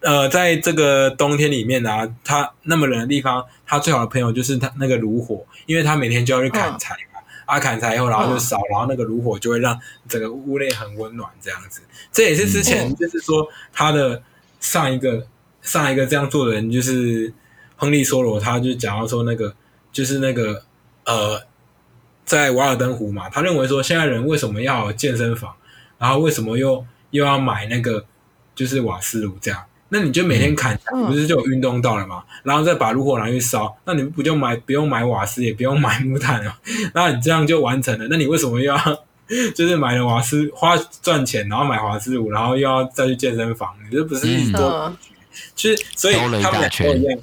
[0.00, 6.94] 呃，在这个冬天里面啊，他那么冷的地方，他最好的朋友就是他那个炉火，因为他每天就要去砍柴。
[7.12, 9.78] 嘛，啊砍柴以后，然后就烧，然后那个炉火就会让
[10.08, 11.80] 整个屋内很温暖，这样子。
[12.12, 14.22] 这也是之前就是说他的
[14.58, 15.26] 上一个
[15.62, 17.32] 上一个这样做的人，就是
[17.76, 19.54] 亨利·梭罗，他就讲到说那个
[19.96, 20.62] 就是那个
[21.06, 21.40] 呃，
[22.26, 25.54] 在瓦尔登湖嘛，他认为说现在人为什么要健身房，
[25.96, 28.04] 然后为什么又又要买那个
[28.54, 29.58] 就是瓦斯炉这样。
[29.88, 32.22] 那你就每天砍，不是就有运动到了吗？
[32.26, 36.54] 嗯、然后再把炉火拿去烧，那你不就买不用买瓦斯，也不用买木炭了？
[36.92, 38.06] 那你这样就完成了。
[38.10, 38.76] 那你为什么又要
[39.56, 43.74] 就是买了瓦斯花赚钱，然后买瓦斯炉，然后又要再去健身房？
[43.82, 44.94] 你这不是一多？
[45.54, 47.18] 其实、嗯、所以他们俩都一样，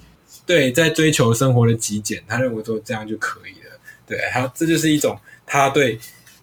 [0.45, 3.79] 对，在追求生活的极简，他认为说这样就可以了。
[4.05, 5.99] 对，还有这就是一种他对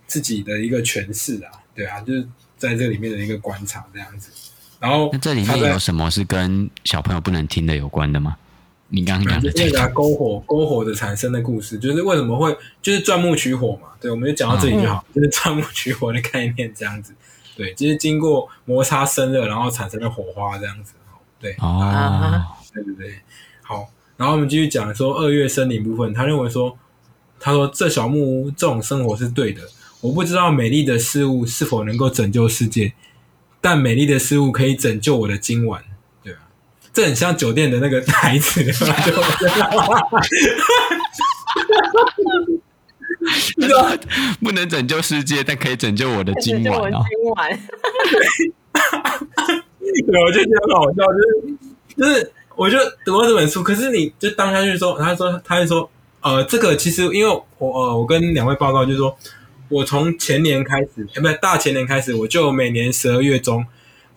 [0.06, 4.30] 自己的一个诠释啊，对啊，就是在这里面的一个观察这样子。
[4.78, 8.36] 然后，那这里面有什么是跟小朋友不能听的有关的吗？
[8.92, 13.88] 你刚刚讲的这个篝火，篝火的产生的故事，就是为什么会就是钻木取火嘛？
[14.00, 17.14] 对，我们就讲到这里就好，嗯、就是钻木取火的概念这样子。
[17.54, 20.94] 对，就是经过摩擦生热，然后产生了火花这样子。
[21.38, 22.42] 对，哦，
[22.74, 23.20] 对对对，好。
[24.20, 26.76] 然后我们继续讲说二月森林部分，他认为说，
[27.38, 29.62] 他说这小木屋这种生活是对的。
[30.02, 32.92] 我不知道美丽的事物是否能够拯救世界。
[33.62, 35.82] 但美丽的事物可以拯救我的今晚，
[36.22, 36.40] 对啊？
[36.92, 38.72] 这很像酒店的那个台词，对
[43.72, 43.96] 吧？
[44.42, 47.02] 不能拯救世界，但可以拯救我的今晚哦。
[47.08, 47.48] 今晚，
[49.80, 51.24] 对，我就觉得很好笑，就是
[51.96, 59.16] 就是，我就读过这本书，可是你就当下去说，他说，他就说，呃，这个其实因为我呃，我跟两位报告，就是说。
[59.70, 63.64] 我从前年开始， 哎，不是，大前年开始，我就每年十二月中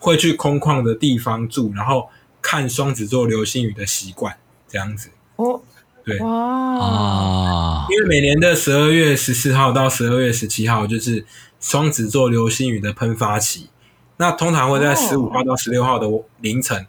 [0.00, 2.08] 会去空旷的地方住，然后
[2.42, 5.10] 看双子座流星雨的习惯，这样子。
[5.36, 5.62] 哦，
[6.04, 11.24] 对，哇，因为每年的十二月十四号到十二月十七号就是
[11.60, 13.68] 双子座流星雨的喷发期，
[14.16, 16.08] 那通常会在十五号到十六号的
[16.40, 16.84] 凌晨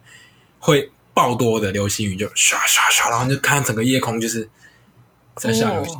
[0.57, 4.47] 会爆多的流星雨，就唰唰唰，然后就看整个夜空就是
[5.35, 5.99] 在下流星。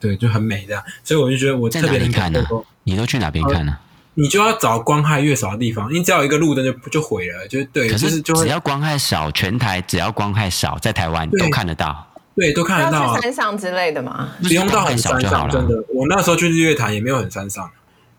[0.00, 2.44] 对，就很美这样，所以我就觉得我特别能看呢。
[2.82, 3.78] 你都去哪边看呢？
[4.14, 7.88] 你就要找光害越少的地方，你只要有一个路灯就就毁了，就对。
[7.88, 12.04] 可是就只要光害少，全台只要光害少，在台湾都看得到。
[12.34, 13.20] 对，都看得到。
[13.20, 14.30] 山上之类的嘛？
[14.42, 15.76] 不用到很山上，真的。
[15.94, 17.70] 我那时候去日月潭也没有很山上。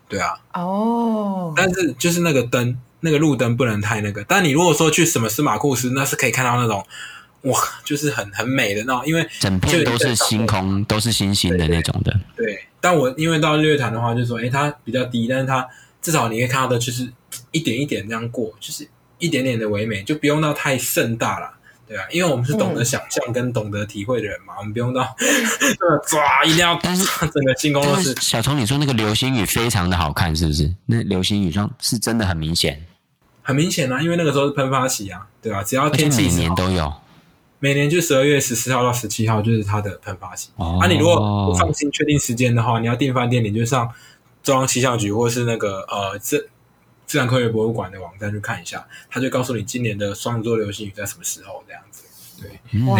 [0.08, 0.40] 对啊。
[0.54, 1.52] 哦。
[1.54, 4.24] 但是就是那个灯，那个路灯不能太那个。
[4.24, 6.84] 但你如果说去什么司马库斯，那是可以看到那种。
[7.44, 12.14] 哇，就是很很美的那种，因为整片都是星空，都是星星的那种的。
[12.36, 15.66] 对，对，但我因为到日月潭的话，就是说，哎、欸，它比较低，但是它
[16.02, 17.10] 至少你可以看到的，就是
[17.50, 18.86] 一点一点这样过，就是
[19.18, 21.50] 一点点的唯美，就不用到太盛大了，
[21.88, 25.16] 对啊，因为我们是懂得想象跟懂得体会的人嘛，嗯、我们不用到
[26.06, 28.14] 抓，一定要，但是 整个星空都是。
[28.20, 30.70] 小虫，你说那个流星雨非常的好看，是不是？
[30.84, 32.84] 那流星雨上是真的很明显，
[33.42, 35.62] 很明显啊，因为那个时候是喷发期啊，对吧、啊？
[35.62, 36.92] 只要天气每年都有。
[37.62, 40.48] 每年就十二月十四号到十七号就是它的喷发期。
[40.56, 43.92] 哦、啊，你如果不放心确定时间的话，你要订饭店，你就上
[44.42, 46.48] 中央气象局或是那个呃自
[47.06, 52.04] 自然科学博物馆的网站去看一下，他就告诉你今年的双子座流星雨在什么时候这样子。
[52.40, 52.98] 对，哇，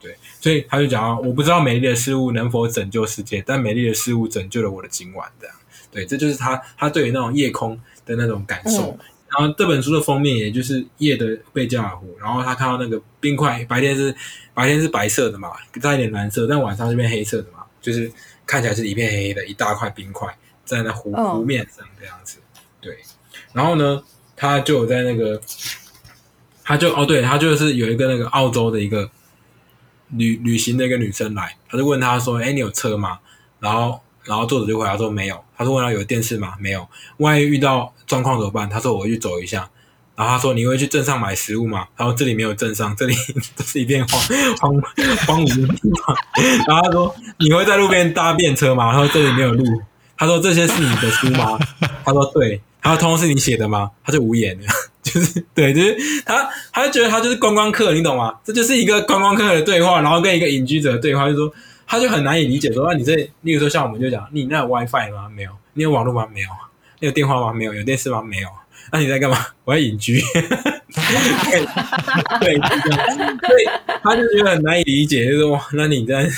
[0.00, 5.54] 对，所以他就讲啊，我不知道美丽的事物能否拯救世界，但美丽的事物拯救了我的今晚，这样。
[5.92, 8.90] 对，这就是他他对于那种夜空的那种感受。
[8.90, 8.98] 嗯、
[9.30, 14.14] 然后这本书的封面也就是夜的贝加尔湖，然后他看到那个冰块，白天是
[14.52, 18.10] 白天是白色的嘛，带一点蓝色，但晚上是变黑色的嘛，就是
[18.44, 22.38] 看起来是一片黑黑的，一大块冰块在那湖湖面上这样子。
[22.80, 22.98] 对，
[23.52, 24.02] 然后呢，
[24.34, 25.40] 他就有在那个，
[26.64, 29.10] 他就哦，对，他就是有一个那个澳洲的一个
[30.08, 33.20] 旅旅行的一个女生来，他就问他说：“哎，你有车吗？”
[33.60, 36.86] 然后，然后作者就回答说：“没有。”他说：“问他有电视吗？”没有。
[37.18, 38.68] 万一遇到状况怎么办？
[38.68, 39.68] 他说：“我会去走一下。”
[40.16, 43.14] 然后他说：“你会去镇上买食物吗？”他说：“这里没有镇上，这里
[43.56, 44.20] 都是一片荒
[44.60, 44.82] 荒
[45.26, 46.16] 荒芜的地方。”
[46.68, 49.64] 然后他说：“你会在路边搭便车吗？”他说：“这里没有路。”
[50.18, 51.58] 他说：“这些是你的书吗？”
[52.04, 54.66] 他说：“对。”他说：“通通是你写的吗？”他就无言了。
[55.02, 58.34] 就是对，就是他，他就觉得他就是观光客，你懂吗？
[58.44, 61.52] 这就是一个观光客的对话，然后跟一个隐居者的对话，就说
[61.90, 65.28] 他就很难以理解，说那，你这，例如说像我们就讲，你那有 WiFi 吗？
[65.34, 65.50] 没有。
[65.72, 66.24] 你有网络吗？
[66.32, 66.48] 没有。
[67.00, 67.52] 你有电话吗？
[67.52, 67.74] 没有。
[67.74, 68.22] 有电视吗？
[68.22, 68.48] 没有。
[68.92, 69.36] 那你在干嘛？
[69.64, 70.20] 我在隐居。
[70.30, 70.44] 对，
[72.38, 73.68] 对，所以
[74.04, 76.30] 他就觉得很难以理解，就是哇，那你在。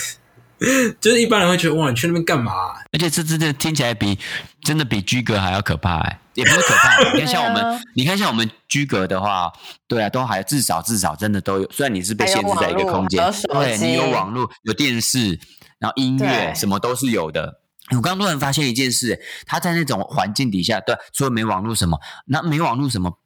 [1.00, 2.52] 就是一般人会觉得哇，你去那边干嘛？
[2.92, 4.18] 而且这真的听起来比
[4.64, 7.12] 真的比居格还要可怕哎，也不是可怕。
[7.14, 9.53] 你看 像我们，你看像我们居格的话，
[9.87, 11.70] 对啊，都还至少至少真的都有。
[11.70, 13.22] 虽然你是被限制在一个空间，
[13.53, 15.38] 对，你有网络、有电视，
[15.79, 17.61] 然后音乐什么都是有的。
[17.90, 23.18] 我刚刚突然发现一件事，他在那种环境底下，对，除了没网络什么，那没网络什么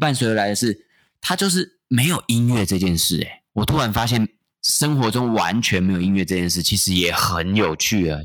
[0.00, 0.86] 伴随而来的是，
[1.20, 3.22] 他就是没有音乐这件事。
[3.22, 4.28] 哎，我突然发现。
[4.60, 8.18] 生活中完全没有音乐这件事，其实也很有趣啊。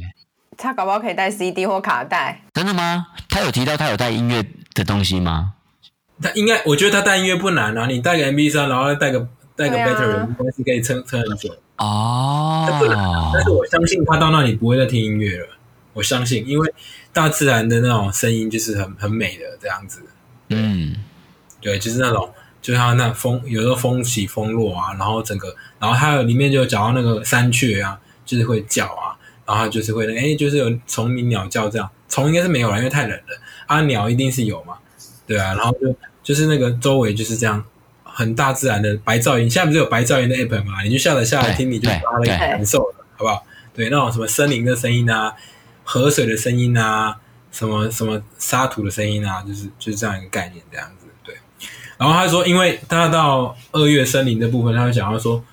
[0.57, 2.41] 他搞不好可以带 CD 或卡带。
[2.53, 3.07] 真的吗？
[3.29, 5.53] 他有提到他有带音乐的东西吗？
[6.21, 7.85] 他应该，我觉得他带音乐不难啊。
[7.87, 11.53] 你带个 MP 三然后带个带个 Battery，应该是可以撑撑很久。
[11.77, 12.67] 哦。
[12.79, 15.47] 不难，但是我相信他到那里不会再听音乐了。
[15.93, 16.73] 我相信，因为
[17.11, 20.01] 大自然的那种声音就是很很美的这样子。
[20.49, 20.95] 嗯，
[21.61, 22.33] 对，就是那种。
[22.61, 34.75] 就像那风，有时候风起风落啊，然后整个，然后还有里面就有讲到那个山雀啊，就是会叫啊，然后就是会，哎，就是有虫鸣鸟叫这样，虫应该是没有了，因为太冷了，啊，鸟一定是有嘛，
[35.27, 37.63] 对啊，然后就就是那个周围就是这样，
[38.03, 43.45] 很大自然的白噪音，现在不是有白噪音的 app 嘛，你就下载下来听，你就把它感受了，好不好？
[43.73, 45.33] 对，那种什么森林的声音啊，
[45.83, 47.17] 河水的声音啊，
[47.51, 51.07] 什么什么沙土的声音啊，就是就是这样一个概念，这样子。
[51.25, 51.35] 对。
[51.97, 55.43] 然后他说，因为他到二月森林的部分，他就讲到说，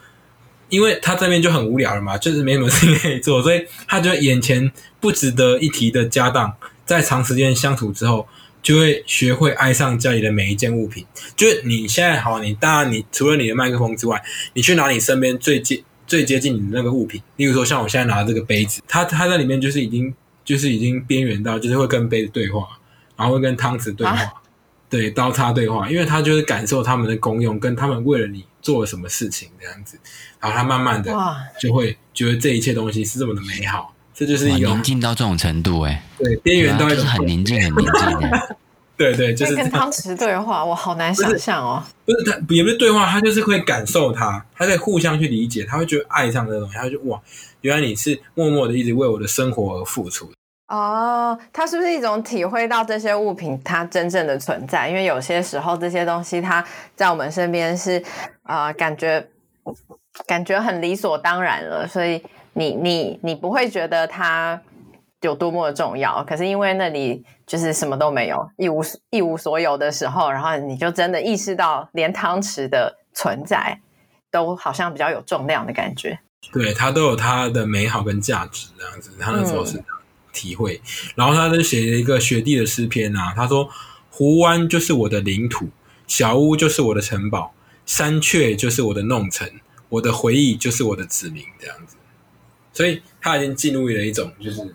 [0.71, 6.55] 因为他这边就很无聊了嘛，就是没什么事情可以做，所以他就眼前不值得一提的家当，
[6.87, 8.27] 在长时间相处之后，
[8.63, 11.05] 就会学会爱上家里的每一件物品。
[11.37, 14.23] 就是你现在好，你当然你除了你的麦克风之外，
[14.55, 22.67] 你去拿你身边最接最接近你的那个物品，例如说像我现在拿的这个杯子，它它在里面就是已经就是已经边缘到，就是会跟杯子对话，
[23.17, 24.13] 然后会跟汤匙对话。
[24.13, 24.33] 啊
[24.91, 29.99] 对，刀叉对话，因为他就是感受他们的功用，跟他们为了你做了什么事情这样子，
[30.41, 31.15] 然后他慢慢的
[31.61, 38.57] 就会觉得这一切东西是这么的美好，这就是一个宁静到这种程度哎，对，边缘到一种、啊就是、很宁静 很宁静的，
[38.97, 47.21] 对对，就是跟汤匙对话，我好难想象哦，不是他也不是对话，他就是会感受他，他在互相去理解，他会觉得爱上这个东西，他就哇，
[47.63, 50.31] 原来你是默默的一直为我的生活而付出。
[50.71, 54.89] 哦，它是不是一种体会到这些物品它真正的存在？
[54.89, 58.01] 因为有些时候这些东西它在我们身边是
[58.45, 59.27] 啊、呃，感觉
[60.29, 64.61] 感觉很理所当然了，所以你你你不会觉得它
[65.23, 66.23] 有多么的重要。
[66.23, 68.81] 可是因为那里就是什么都没有，一无
[69.11, 73.77] 一无所有的时候，然后你就真的意识到连汤匙的存在
[74.31, 76.17] 都好像比较有重量的感觉。
[76.53, 79.83] 对，它都有它的美好跟价值，这样子，它那时候是。
[80.33, 80.81] 体会，
[81.15, 83.33] 然后他就写了一个雪地的诗篇啊。
[83.35, 83.69] 他说
[84.11, 85.69] ：“湖湾就是我的领土，
[86.07, 87.55] 小屋就是我的城堡，
[87.87, 91.97] 山雀就是我的弄臣，我的回忆就是我的子民。”这样子，
[92.73, 94.75] 所以他已经进入了一种，就是，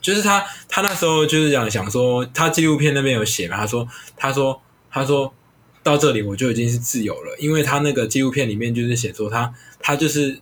[0.00, 3.56] 就是他他那时候就是想想说，他纪录片那边有写嘛。
[3.56, 4.60] 他说：“他说
[4.90, 5.32] 他说
[5.82, 10.40] 到这里我就已经是自由了，因为他那个纪录片里面就是写说他他就是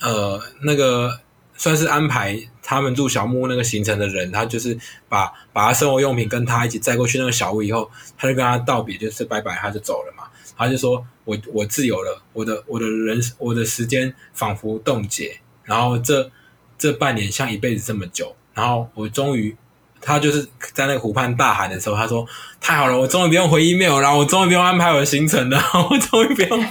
[0.00, 1.20] 呃那个。”
[1.64, 10.24] 算是安排他们住小木屋那个行程的人，他就是把把他生活用品跟他一起载过去那个小屋以后，他就跟他道别，就是拜拜，他就走了嘛。
[10.58, 16.30] 他就说：“我我自由了，我的我的人我的时间仿佛冻结，然后这
[16.76, 19.56] 这半年像一辈子这么久，然后我终于，
[20.02, 22.26] 他就是在那个湖畔大喊的时候，他说：
[22.60, 25.58] 太好了，我终于不用回 email 了，我终于不用安排我的行程了，
[25.90, 26.64] 我终于不用，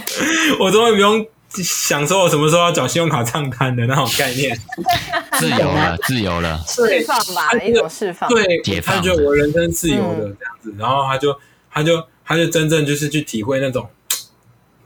[0.60, 1.26] 我终于不用。”
[1.62, 4.58] 想说我什么时候要缴信用卡账单的那种概念，
[5.38, 11.38] 自由了，自由了，释放吧，一种释放，对，解放，他就我人生自由的这样子，嗯、然后他就
[11.70, 13.88] 他就他就真正就是去体会那种，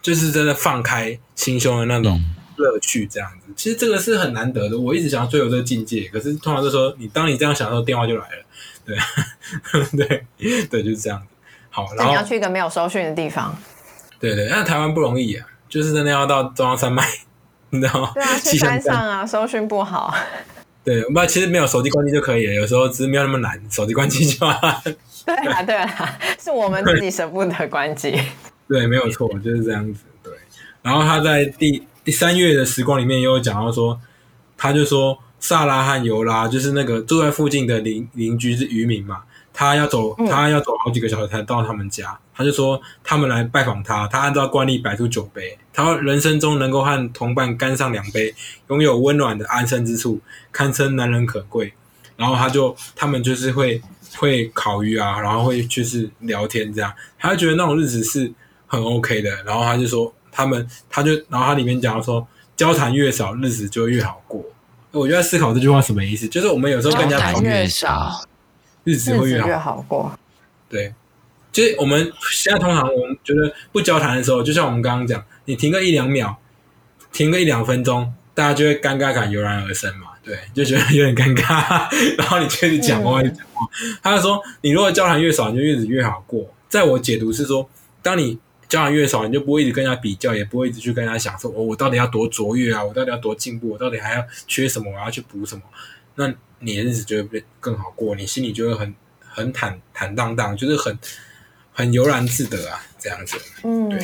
[0.03, 2.21] 就是真的放开心胸的那种
[2.57, 3.47] 乐趣，这样子。
[3.49, 8.45] 嗯、其实这个是很难得的，我一直想要追求这个境界，可是通常就说你当你这样想的时候，电话就来了，
[8.85, 8.97] 对。
[9.97, 10.27] 对。
[10.67, 11.27] 对，就是这样子。
[11.71, 13.57] 好，然后你要去一个没有收讯的地方，
[14.19, 15.47] 对对，那台湾不容易啊。
[15.69, 17.05] 就是真的要到中央山脉，
[17.71, 18.11] 你知道吗？
[18.15, 20.15] 对啊，去山上啊，搜寻不好。
[20.85, 22.55] 对，不，其实没有手机关机就可以了。
[22.55, 24.83] 有时候只是没有那么难，手机关机就好。
[25.27, 28.19] 对啊，对啊，是我们自己舍不得关机。
[28.67, 30.05] 对，没有错，就是这样子。
[30.23, 30.33] 对。
[30.81, 34.01] 然后他在第第三月的时光里面，也有讲到说，
[34.57, 39.25] 他就说萨拉和尤拉就是那个住在附近的邻邻居是渔民嘛。
[39.53, 42.19] 他要走，他要走好几个小时才到他们家。
[42.39, 45.59] 嗯、他就说，他们来拜访他，他按照惯例摆出酒杯。
[45.73, 48.33] 他人生中能够和同伴干上两杯，
[48.69, 50.21] 拥有温暖的安身之处，
[50.53, 51.73] 堪称难能可贵。
[52.17, 53.83] 然后他就，他们就是会
[54.17, 56.93] 会烤鱼啊，然后会就是聊天这样。
[57.19, 58.33] 他就觉得那种日子是
[58.67, 59.31] 很 OK 的。
[59.45, 64.45] 然后他就说，他们他就，然后他里面讲说，交谈越少，日子就越好过。
[64.93, 68.25] 我就在思考这句话什么意思，就是我们有时候跟人家谈越少。
[68.85, 70.19] 日子会越好，越好过，
[70.67, 70.95] 对，
[71.51, 76.37] 就是我们现在通常我们觉得不交谈的时候，就像我们刚刚讲，你停个一两秒，
[77.13, 83.67] 停个一两分钟，大家就会尴尬感油然而生嘛，对，就觉得有点尴尬， 然后你开始讲话就讲话，
[84.03, 86.49] 他就说，你如果交谈越少，你就日子越好过。
[86.69, 87.69] 在我解读是说，
[88.03, 95.63] 当你交谈越少，你就不会一直跟人家比较，也不会一直去跟人家想说，哦、我到底要多卓越啊，我到底要多进步，我到底还要缺什么，我要去补什么，
[96.15, 96.33] 那。
[96.61, 100.99] 你的日子就会变更好过，你心里就会很很坦坦荡荡，就是很
[101.79, 103.37] 很悠然自得啊，这样子。
[103.63, 103.99] 嗯，对。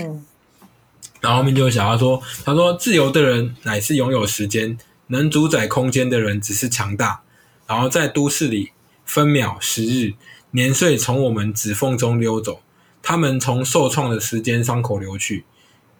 [1.20, 7.22] 然后后面就想要说，他说：“自由的人乃是拥有时间，能主宰空间的人只是强大。
[7.66, 8.70] 然后在都市里，
[9.04, 10.12] 分秒、时日、
[10.52, 12.62] 年岁从我们指缝中溜走，
[13.02, 15.44] 他们从受创的时间伤口流去。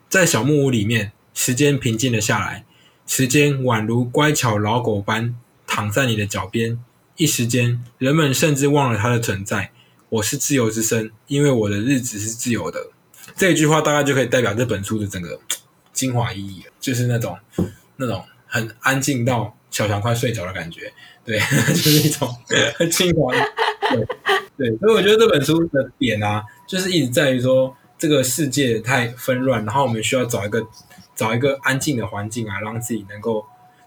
[0.09, 2.65] 在小木屋里面，时间平静了下来，
[3.05, 5.35] 时间宛如乖巧老狗般。”
[5.67, 6.79] 躺在你的脚边，
[7.17, 9.73] 一时间，人们甚至忘了它的存在。
[10.15, 12.79] 我是自由之身，因为我的日子是自由的。
[13.35, 15.37] 这一句话大概就可以代表这本书的整个
[15.93, 17.37] 精华意义，就是那种
[17.97, 20.93] 那种很安静到小强快睡着的感觉。
[21.25, 22.33] 对， 就是一种
[22.77, 23.33] 很精华。
[23.91, 24.07] 对
[24.57, 30.65] 对，所以我觉得这本书的点啊，就是一直在于说，这个世界太纷乱，然后我们需要找一个
[31.17, 33.45] 找一个安静的环境啊，让自己能够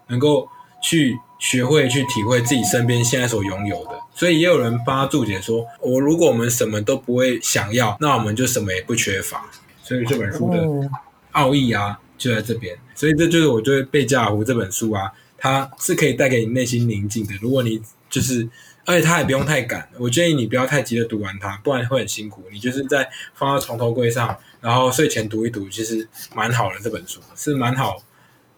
[0.08, 0.46] 能够
[0.82, 1.18] 去。
[1.38, 9.48] 学会去体会自己身边现在所拥有的，所以也有人帮他注解说：我如果我们什么都不会想要，那我们就什么也不缺乏。
[9.82, 10.90] 所以这本书的
[11.32, 12.76] 奥义啊，就在这边。
[12.94, 17.32] 所以这就是我觉得《贝加尔湖》这本书啊，它是可以带给你内心宁静的。
[17.40, 18.46] 如果你就是，
[18.84, 22.42] 而且它也不用太赶，我建议你不要太急着读完它，不然会很辛苦。
[22.52, 26.74] 你就是在放到床头柜上，然后睡前读一读，其实蛮好的。
[26.82, 28.02] 这本书是蛮好。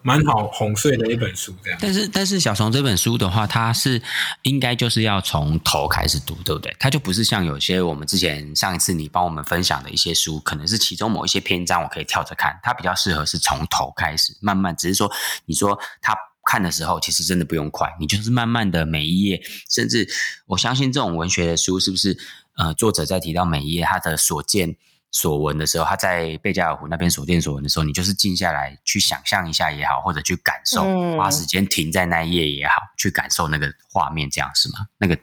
[0.01, 1.79] 蛮好哄睡的一本书，这样。
[1.81, 4.01] 但是，但是小虫这本书的话，它是
[4.43, 6.75] 应该就是要从头开始读，对不对？
[6.79, 12.59] 它就不是像有些我们之前上一次你帮我们分享的一些书，可能是其中某一些篇章我可以跳着看。
[12.63, 14.75] 它比较适合是从头开始，慢慢。
[14.75, 15.11] 只是说，
[15.45, 20.09] 你说他看的时候，其实真的不用快，你就是慢慢的每一页，甚至
[20.47, 22.17] 我相信这种文学的书，是不是？
[22.57, 24.75] 呃，作者在提到每一页他的所见。
[25.11, 34.87] 所闻的时候，他在贝加尔湖那边所见所闻的时候，你就是静下来去想象一下也好，或者去感受，嗯、花时间停在那一页也好，去感受那个画面，这样是吗？
[34.97, 35.15] 那个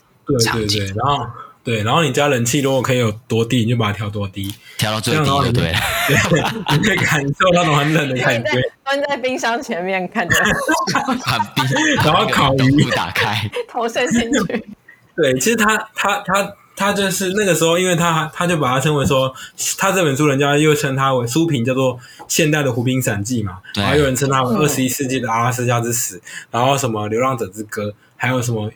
[0.45, 0.81] 场景。
[0.81, 1.27] 对对对，然后
[1.65, 5.73] 对，然后你家冷气如果可以有多低，你就把它调多低，调到最低就对，
[6.29, 8.51] 对，你可以感受那种很冷的感觉。
[8.85, 10.37] 蹲在冰箱前面看着，
[11.25, 11.65] 很冰，
[12.05, 14.67] 然后烤鱼打开，投身进去。
[15.17, 16.55] 对，其实他他他。
[16.79, 19.35] 他他就是那个时候，因为他他就把它称为说，
[19.77, 21.97] 他这本书人家又称他为书评叫做
[22.29, 28.71] 《现代的湖滨散记》嘛，然后有人称他为二十一世纪的阿拉斯加之死，然后什么《流浪者之歌》，还有什么，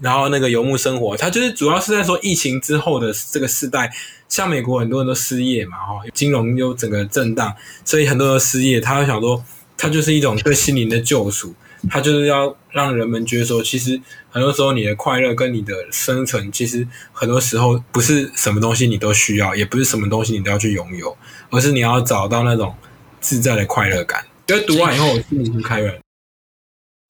[0.00, 3.92] 然后那个游牧生活，他就是主要是在说疫情之后的这个时代，
[4.28, 9.44] 像美国很多人都失业嘛，哈，金融又整个震荡，所以很多人都失业，他就想说，
[9.76, 11.54] 他就是一种对心灵的救赎。
[11.90, 21.16] 他就是要让人们觉得说，其实很多时候你的快乐跟你的生存，其实很多时候不是什么东西你都需要，也不是什么东西你都要去拥有，
[21.50, 22.74] 而是你要找到那种
[23.20, 24.24] 自在的快乐感。
[24.48, 25.94] 因为读完以后，我心里就开了。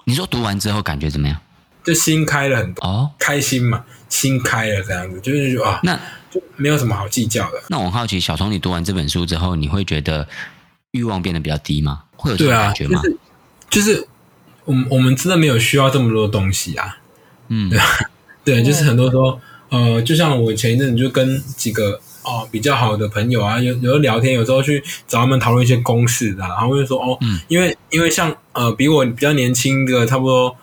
[0.05, 1.37] 你说读完之后感觉怎么样？
[1.85, 5.99] 就心开了很多哦，开心嘛，心开了这样子，就是啊，那
[6.31, 7.61] 就没有什么好计较的。
[7.69, 10.29] 那我好奇，小虫，你读完这本书之后，你会觉得
[10.93, 12.05] 欲望变得比较低吗？
[12.17, 13.03] 会有这种感觉吗？
[13.69, 14.07] 就是
[14.65, 16.99] 我们我们真的没有需要这么多东西啊。
[17.49, 17.79] 嗯，对
[18.45, 19.41] 对，就是很多时候，
[19.71, 30.57] 呃，就像我前一阵子就跟几个哦比较好的朋友啊，有有时候聊天，有时候去找他们讨论一些公式的，然后就说哦，嗯、因为因为像呃比我比较年轻的差不多。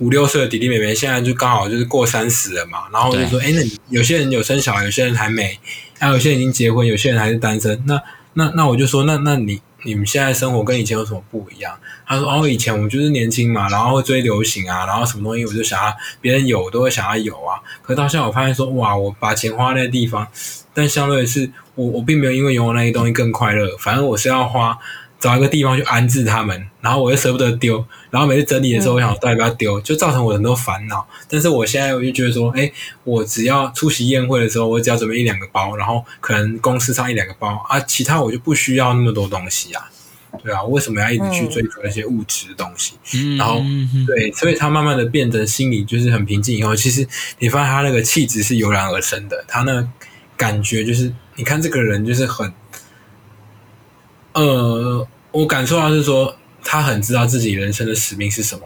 [0.00, 5.56] 五六岁的弟弟妹妹现在就刚好就是过三十了嘛，然后就说：“哎对，那你有些人有生小孩，有些人还没，
[6.00, 7.80] 还有些人已经结婚，有些人还是单身。
[7.86, 8.02] 那
[8.34, 11.76] 那那我就说，那那你你们现在生活跟以前有什么不一样？”
[12.06, 17.58] 他说：“哦，以前我们就是年轻嘛，然后会追流行啊，然后什么东西我就想要别人有，我都会想要有啊。
[17.82, 20.26] 可到现在我发现说，哇，我把钱花在地方，
[20.74, 24.78] 但相对的是，我我并没有因为拥有那些东西更快乐，反正我是要花。”
[25.24, 31.08] 找一个地方去安置他们，然后我又舍不得丢，然后每次整理的时候，我想到底要不要丢，就造成我很多烦恼。
[31.30, 32.70] 但是我现在我就觉得说，哎，
[33.04, 39.90] 我只要出席宴会的时候，我只要准备一两个包，然后可能公司上一两个包啊，其他我就不需要那么多东西啊。
[40.42, 42.92] 对啊，为什么要一直去追求那些物质的东西？
[43.14, 43.62] 嗯、然后
[44.06, 46.54] 对，所以他慢慢的变成心里就是很平静。
[46.58, 47.08] 以后其实
[47.38, 49.88] 你发现他那个气质是油然而生的，他那
[50.36, 52.52] 感觉就是，你看这个人就是很，
[54.34, 55.08] 呃。
[55.34, 58.62] 我感受到是说，他很知道自己人生的使命是什么，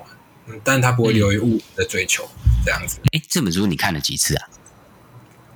[0.49, 2.99] 嗯，但他不会流于物的追求，嗯、这样子。
[3.13, 4.47] 哎，这本书你看了几次啊？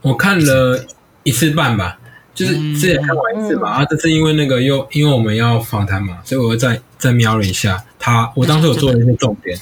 [0.00, 0.86] 我看了
[1.22, 2.00] 一次半吧，
[2.34, 8.32] 就是之前看完一次嘛，嗯、啊，这次因为那个又因为我们要访谈嘛，所以我又再再瞄了一下他。
[8.34, 9.60] 我当时有做了一些重点，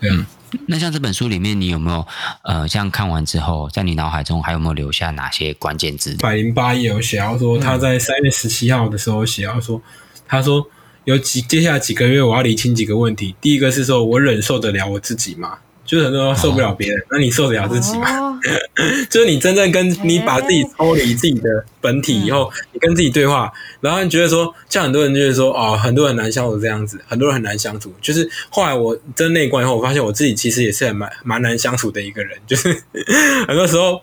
[0.00, 0.26] 对啊、嗯。
[0.68, 2.06] 那像这本书里面，你有没有
[2.44, 6.14] 呃，像看完之后，在你脑海中还有没有留下哪些关键字？
[6.18, 9.82] 百零八页有写到说，他在三月十七号的时候写到说，
[10.28, 10.64] 他说。
[11.04, 13.34] 有几接下来几个月，我要理清几个问题。
[13.40, 15.58] 第一个是说，我忍受得了我自己吗？
[15.84, 18.08] 就是很多人受不了别人，哦、那你受得了自己吗？
[18.08, 18.38] 哦、
[19.10, 27.92] 就是你真正跟你把自己抽离自己的本体以后，嗯、你跟自己对话，然后你觉得说，像很多人就是说，哦，很多人难相处这样子，很多人很难相处。
[28.00, 32.38] 就是后来我真内观以后，我发现我自己其实也是很蛮蛮难相处的一个人。
[32.46, 32.72] 就是
[33.48, 34.00] 很多时候，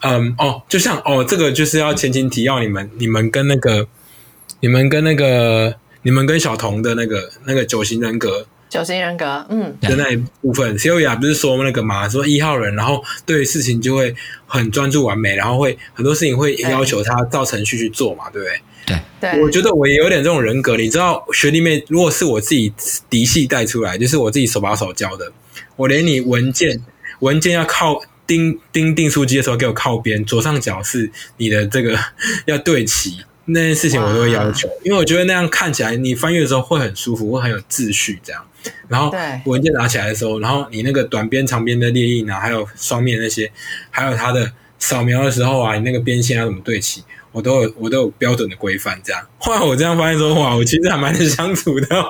[0.00, 3.86] 嗯，哦，就像哦，这个就是要前情提要你们，你们跟那个，
[4.60, 5.76] 你们跟那个。
[6.08, 14.14] 你们跟小童的那个那个九型人格，九型人格，嗯，的那一部分，Sylvia 不是说那个嘛，说一号人，然后对事情就会
[14.46, 18.60] 很专注完美，然后会很多事情会要求他照程序去做嘛，对不对？
[18.86, 22.72] 对，对，我觉得我也有点这种人格，你知道，学弟妹，如果是我自己
[23.10, 25.30] 嫡系带出来，就是我自己手把手教的，
[25.76, 26.82] 我连你文件
[27.18, 31.98] 文件要靠钉钉订书机的时候给我靠边，左上角是你的这个
[32.46, 33.18] 要对齐。
[33.50, 38.44] 那些事情我都会要求，因为我觉得那样看起来你翻阅的时候会很舒服，会很有秩序这样。
[38.88, 39.10] 然后
[39.46, 43.50] 文件拿起来的时候，然后你那个短边、长边的列印啊，还有双面那些，
[43.90, 49.26] 还有它的扫描的时候啊，你那个边线要怎么对齐，我都有我都有标准的规范这样。
[49.38, 51.86] 后来我这样发现说，哇，我其实还蛮能相处的。
[51.88, 52.02] 然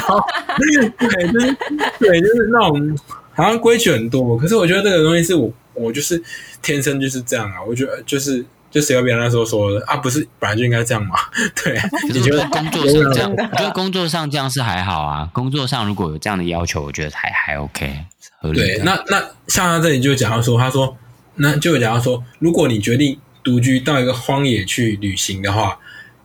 [0.00, 0.20] 后
[0.58, 1.56] 对，就是
[1.98, 2.98] 对，就是那种
[3.32, 6.22] 好像规矩很多，可是我觉得这个东西是我我就是
[6.60, 8.44] 天生就是这样啊，我觉得就是。
[8.70, 11.16] 就谁要别人那时候说的啊，不是本来就应该这样吗？
[11.62, 11.76] 对，
[12.08, 13.30] 你觉得工作上这样？
[13.36, 15.28] 我觉得工作上这样是还好啊。
[15.32, 18.04] 工作上如果有这样的要求，我觉得还还 OK，
[18.40, 18.60] 合理。
[18.60, 20.96] 对，那那像他这里就讲到说，他说
[21.34, 25.78] 那就讲到说，如果你决定独居到一个荒野去旅行的话，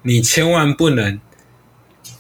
[0.03, 1.19] 你千万不能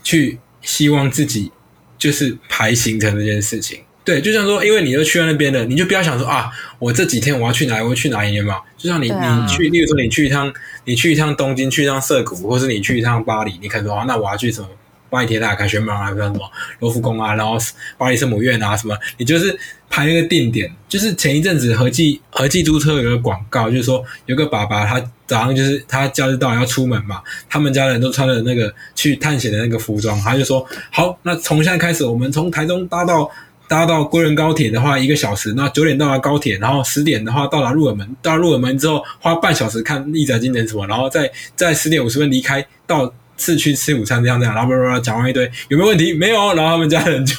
[0.03, 1.51] 去希望自己
[1.99, 3.84] 就是排行程这件事情。
[4.05, 8.61] 对，就像说，因为你都去到那边了，你就不要想说啊，我这几天我要去哪里，我要去哪里嘛？
[8.77, 10.53] 就像你，啊、你去，例如说你去一趟，
[10.83, 14.67] 你去一趟东京，去一趟涩谷，或是你去一趟巴黎，你可能说啊，那我要去什么
[15.09, 16.39] 巴黎铁塔、凯旋门啊，什么
[16.81, 17.57] 罗浮宫啊，然后
[17.97, 18.95] 巴黎圣母院啊，什么？
[19.17, 19.57] 你就是
[19.89, 20.71] 排那个定点。
[20.87, 33.27] 就是前一阵子合记合记租车有个广告，就是说有个爸爸，他早上就是他假日到要出门嘛，他们家人都穿了那个去探险的那个服装，他就说好，那从现在开始，我们从台中搭到。
[33.67, 35.53] 搭到归仁高铁的话，一个小时。
[35.53, 38.07] 那九点到达高铁，然后十点的话到达鹿耳门。
[38.21, 44.53] 到鹿耳门之后，花半小时看义载经典什么，然后再在十点五十分离开到市区吃午餐，这样这样。
[44.55, 46.13] 然后叭叭叭讲完一堆，有没有问题？
[46.13, 46.53] 没有。
[46.53, 47.35] 然后他们家人就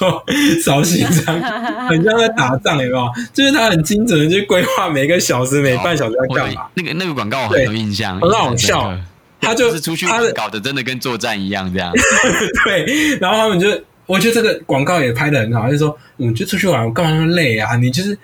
[0.63, 1.41] 稍息，这样
[1.89, 3.09] 很像在打仗，有没有？
[3.33, 6.67] 就是他很精准的去规划每个小时、每半小时在干嘛。
[6.75, 8.99] 那个那个广告我很有印象，很好笑。
[9.41, 11.93] 他就是出去他搞得真的跟作战一样，这样。
[12.65, 13.69] 对，然后他们就。
[14.07, 17.77] 我觉得这个广告也拍得很好，就是说，嗯，就出去玩，我干嘛那么累啊？
[17.77, 18.17] 你就是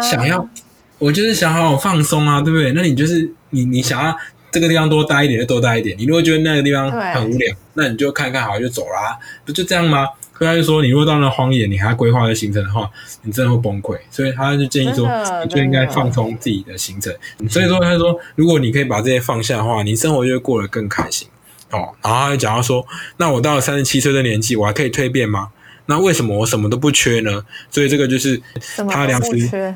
[0.00, 0.50] 想要，对啊、
[0.98, 2.72] 我就是想好好放松啊，对不对？
[2.72, 4.16] 那你就是你，你想要
[4.50, 5.96] 这个地方多待一点就多待一点。
[5.98, 10.06] 你如果觉得那个地方很无聊，那你就看看好就走啦，不就这样吗？
[10.38, 12.90] 所以他就说，你如果到那荒野，你还要规划的行程的话，
[13.22, 13.96] 你真的会崩溃。
[14.10, 15.08] 所以他就建议说，
[15.44, 17.14] 你就应该放松自己的行程。
[17.48, 21.28] 所以说，他说，如果你可以把这些放下的话，你生活就会过得更开心。
[21.72, 25.50] 哦，然后他就讲到说，那我到了三十七岁的年纪，我还可以蜕变吗？
[25.86, 27.44] 那为什么我什么都不缺呢？
[27.70, 28.40] 所以这个就是
[28.88, 29.74] 他良师，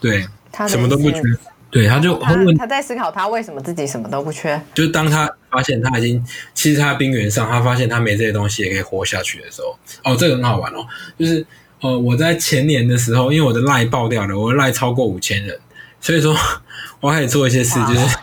[0.00, 1.22] 对，他什么都不缺。
[1.70, 4.58] 对，他就他问他在思考他为什么自己什么都不缺。
[4.74, 6.24] 就是当他发现他已经，
[6.54, 10.86] 其实他冰原上，他发现他没这些东西也可以活下去的时候，哦，这个很好玩哦。
[11.18, 11.46] 就是
[11.82, 15.58] 呃，我在前年的时候，因为我的赖爆掉了，我的赖超过五千人，
[16.00, 16.34] 所以说
[17.00, 18.16] 我开始做一些事，就是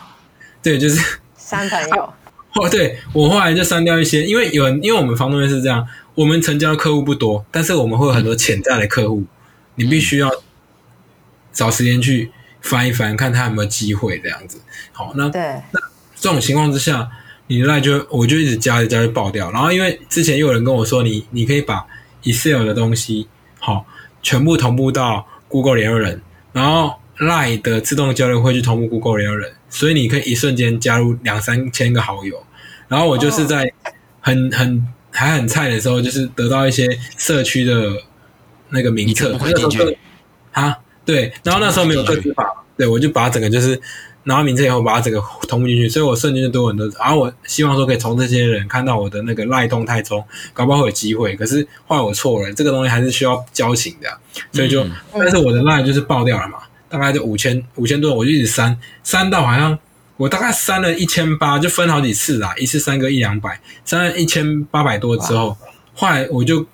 [0.63, 2.13] 对，就是删朋友。
[2.55, 9.23] 哦，对，我后来就删掉一些，因为有人，因为我们房东是这样，我们成交的客户不多，但是我们会有很多潜在的客户，
[9.75, 10.29] 你必须要
[11.53, 12.31] 找时间去。
[12.61, 14.59] 翻一翻，看他有没有机会这样子。
[14.91, 15.39] 好，那对
[15.71, 15.79] 那
[16.15, 17.07] 这种情况之下，
[17.45, 19.51] 你的赖就我就一直加一加就爆掉。
[19.51, 21.85] 然后因为之前又有人跟我说，你你可以把
[22.23, 23.27] Excel 的东西
[23.59, 23.85] 好
[24.23, 26.19] 全部同步到 Google 联络人，
[26.53, 32.43] 然后赖的自动交流会去同步 Google 联络人，所以你可以一瞬间加入两三千个好友。
[32.87, 33.71] 然后我就是在
[34.21, 37.91] 很很还很菜的时候，就是得到一些社区的
[38.69, 39.91] 那个名册，那时候
[40.51, 40.77] 啊。
[41.05, 42.43] 对，然后那时候没有个资法，
[42.75, 43.79] 对，我就把整个就是
[44.23, 46.87] 拿到名册以后，把它整个同步进去，所以我瞬间就多很多。
[46.99, 51.35] 然后我希望说可以从这些人看到我的那个赖动态中，搞不好会有机会。
[51.35, 54.09] 可是后来我错了，这个东西还是需要交情的，
[54.51, 56.57] 所以就，嗯、但是我的赖就是爆掉了嘛，
[56.89, 59.77] 大概就五千五千多，我就一直删，删到好像
[60.17, 65.57] 我大概删了一千八，就分好几次啦，一次删个一两百，删了一千八百多之后，
[65.93, 66.65] 后来我就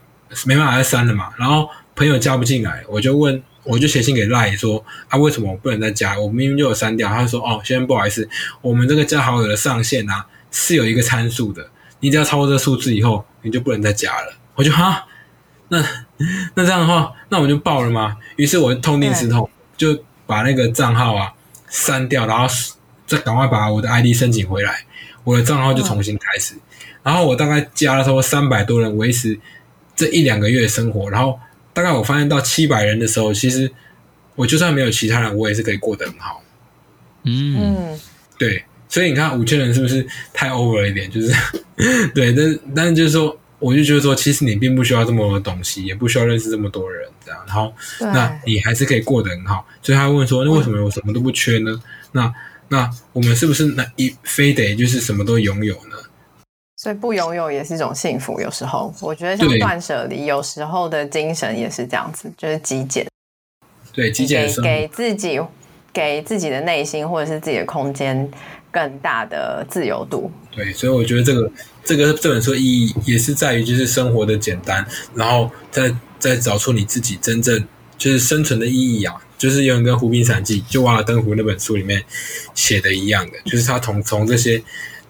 [0.45, 3.41] 没办法再删了嘛，然后朋友加不进来，我就问。
[3.63, 6.19] 我就写信给赖说啊，为什么我不能再加？
[6.19, 7.07] 我明明就有删掉。
[7.07, 8.27] 他说哦，先生不好意思，
[8.59, 11.69] 我们这个加好友的上限啊是有一个参数的，
[11.99, 14.33] 你只要超过这个数字以后，你就不能再加了。
[14.55, 15.05] 我就哈，
[15.67, 15.77] 那
[16.55, 18.17] 那这样的话，那我就爆了吗？
[18.35, 21.31] 于是我痛定思痛，就把那个账号啊
[21.69, 22.51] 删掉，然后
[23.16, 24.86] 再赶快把我的 ID 申请回来，
[25.24, 26.55] 我的账号就重新开始。
[27.03, 29.39] 然后我大概加了差不多三百多人维持
[29.95, 31.39] 这一两个月的生活，然后。
[31.74, 33.72] 大概我发现到七百人的时候，其实
[34.36, 36.43] 我就算没有其他人，我也是可以过得很好。
[37.24, 37.97] 嗯，
[38.38, 41.09] 对，所以你看五千人是不是太 over 了一点？
[41.09, 41.34] 就是
[42.14, 49.66] 对，但但是就是说，我就觉得说，其实你并不需要这么多东西，也不需要认识这么多人，这样，然后那你还是可以过得很好。
[49.82, 51.82] 所以他问说，那为什么我什么都不缺呢？
[52.12, 52.34] 那
[52.72, 55.97] 那我们是不是那一非得就是什么都拥有呢？
[56.78, 63.05] 所以不拥有也是一种幸福，有时候我觉得像断舍离，有时候的精神也是这样子，就是极简。
[63.91, 65.39] 对，极简给给自己
[65.91, 68.32] 给自己的内心或者是自己的空间
[68.72, 70.32] 更大的自由度。
[70.49, 71.51] 对，所以我觉得这个
[71.84, 77.61] 这个这本书意义也是在于就是生活的简单，然后再再找出你自己真正
[77.97, 82.03] 就是生存的意义啊，就是有人跟《湖滨散记》就《瓦尔登湖》那本书里面
[82.53, 84.63] 写的一样的，就是他从从这些。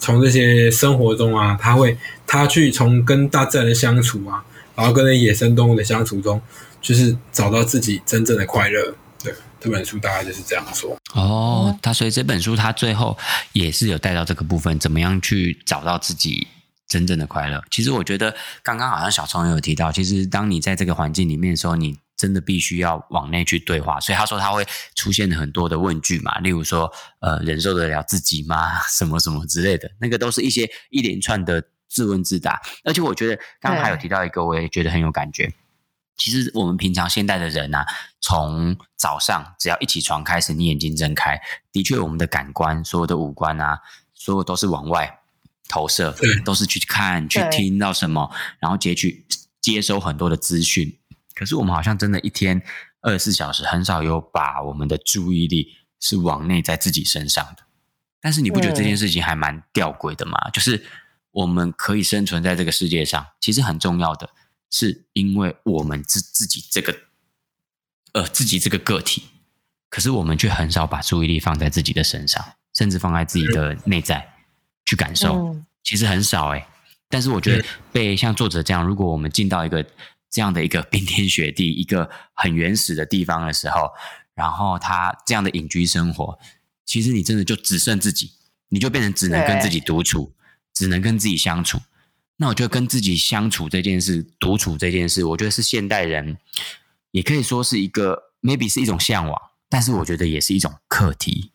[0.03, 6.41] 从这些生活中啊，他会他去从跟大自然的相处啊，然后跟那野生动物的相处中，
[6.81, 8.95] 就是找到自己真正的快乐。
[9.23, 10.97] 对，这本书大概就是这样说。
[11.13, 13.15] 哦，他所以这本书他最后
[13.53, 16.47] 也是有带到这个部分，怎么样去找到自己
[16.87, 17.63] 真正的快乐。
[17.69, 21.95] 其实我觉得刚刚好像小聪也有提到，其实当你在这个环境里面的时候，你。
[22.21, 24.63] 真的必须要往内去对话，所以他说他会
[24.93, 28.79] 出现很多的问句嘛，例如说，呃，忍受得了自己吗？
[28.87, 32.61] 什么什么之类的，那个都是一些一连串的自问自答。
[32.83, 35.51] 而且我觉得刚刚还有提到一个，我也觉得很有感觉。
[36.15, 37.83] 其实我们平常现代的人啊，
[38.19, 41.41] 从早上只要一起床开始，你眼睛睁开，
[41.71, 43.79] 的确我们的感官，所有的五官啊，
[44.13, 45.21] 所有都是往外
[45.67, 46.15] 投射，
[46.45, 49.25] 都是去看、去听到什么，然后接去
[49.59, 50.99] 接收很多的资讯。
[51.41, 52.61] 可是我们好像真的一天
[53.01, 55.69] 二十四小时很少有把我们的注意力
[55.99, 57.63] 是往内在自己身上的。
[58.21, 60.37] 但是你不觉得这件事情还蛮吊诡的吗？
[60.45, 60.51] 嗯。
[60.51, 60.85] 就是
[61.31, 64.29] 我们可以生存在这个世界上，其实很重要的
[64.69, 66.95] 是因为我们自自己这个
[68.13, 69.23] 呃自己这个个体，
[69.89, 74.31] 可是我们却很少把注意力放在自己的身上，甚至放在自己的内在
[74.85, 76.63] 去感受，其实很少诶。
[77.09, 79.83] 但是我觉得被像作者这样，如果我们进到一个
[80.31, 83.91] 这样的一个冰天雪地、一个很原始的地方的时候，
[84.33, 86.39] 然后他这样的隐居生活，
[86.85, 88.31] 其实你真的就只剩自己，
[88.69, 90.33] 你就变成只能跟自己独处，
[90.73, 91.79] 只能跟自己相处。
[92.37, 96.37] 那我觉得跟自己相处这件事、独处这件事，我觉得是现代人
[97.11, 101.51] 也可以说是一个 maybe 是一种向往，但是我觉得也是一种课题。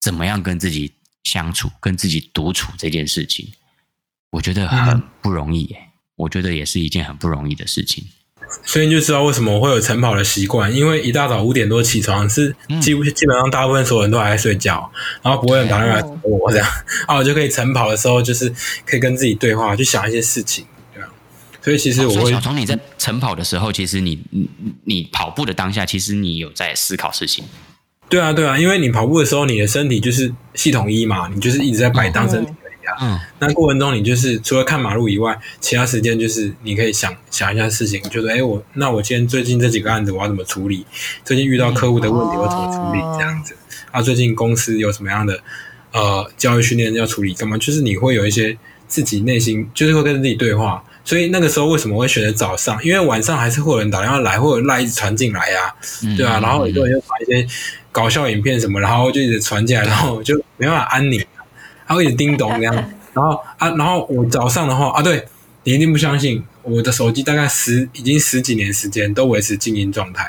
[0.00, 0.92] 怎么样跟自己
[1.22, 3.50] 相处、跟自己独处这件事情，
[4.30, 5.88] 我觉得很不容易耶。
[6.16, 8.04] 我觉得也是一件很不容易的事情。
[8.64, 14.88] 所以你就知道为什么我会有晨跑的习惯，因为一大早五点多起床是基本基本上大部分所有人都还在睡觉，
[15.22, 16.68] 然后不会有人打电我这样，
[17.08, 18.52] 啊，我就可以晨跑的时候就是
[18.86, 21.08] 可以跟自己对话，去想一些事情，对啊。
[21.62, 24.48] 所以其实我会，小聪你在晨跑的时候，其实你你
[24.84, 27.44] 你跑步的当下，其实你有在思考事情。
[28.08, 32.52] 对啊，对啊，因为你跑步的时候，你的身体就是系统一嘛，你就是一直在摆荡身体。
[32.52, 32.63] 嗯，
[33.38, 40.86] 那过程中你就是除了看马路以外，其他时间就是你可以想想一下事情，就是哎，我那我今天最近这几个案子我要怎么处理？
[41.24, 43.00] 最近遇到客户的问题我怎么处理？
[43.18, 43.54] 这样子
[43.90, 45.38] 啊，最近公司有什么样的
[45.92, 47.32] 呃教育训练要处理？
[47.34, 47.56] 干嘛？
[47.58, 50.82] 就是你会有一些自己内心就是会跟自己对话。
[51.06, 52.82] 所以那个时候为什么会选择早上？
[52.82, 55.74] 因为晚上还是会有人打电话来，或者赖一直传进来呀，
[56.16, 57.46] 对啊，然后很多人就发一些
[57.92, 61.22] 搞笑影片什么，然后就一直传进来，然后就没办法安宁。
[61.86, 62.74] 他会一直叮咚这样，
[63.12, 65.24] 然后啊，然后我早上的话啊，对，
[65.64, 70.26] 你一定不相信，我的手机大概十已经十几年时间都维持静音状态。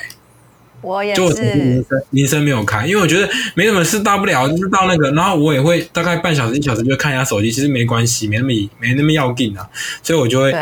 [0.82, 8.50] 我也是，就铃声铃声没有开，因为我觉得没什么事，大不了就是到那个，然后我也会大概半小时一小时就看一下手机，其实没关系，没那么
[8.80, 9.68] 没那么要紧啊，
[10.04, 10.54] 所以我就会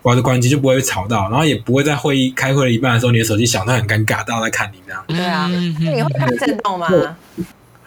[0.00, 5.04] 把着关机，就不会被吵到，然后也不会在会议开会了一半的时候，你的手机响，它很尴尬，大家在看你这样。
[5.08, 5.50] 对啊，
[5.80, 6.86] 那你会开震动吗？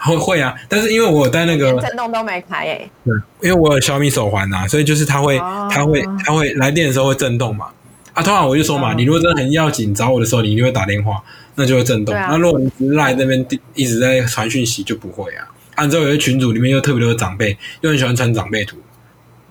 [0.05, 3.13] 会会啊，但是因为我有戴那个震动都没开诶，对，
[3.49, 5.37] 因为我有小米手环呐、啊，所以就是它会
[5.69, 7.67] 它会它会来电的时候会震动嘛。
[8.13, 11.21] 啊，通常我就说嘛，你如果真的很要紧找我的时候，你一定会打电话，
[11.55, 12.15] 那就会震动。
[12.15, 15.45] 那如果你只是赖那边一直在传讯息，就不会啊。
[15.75, 18.77] 按照有些群组里面又特别多的长辈，又很喜欢传长辈图，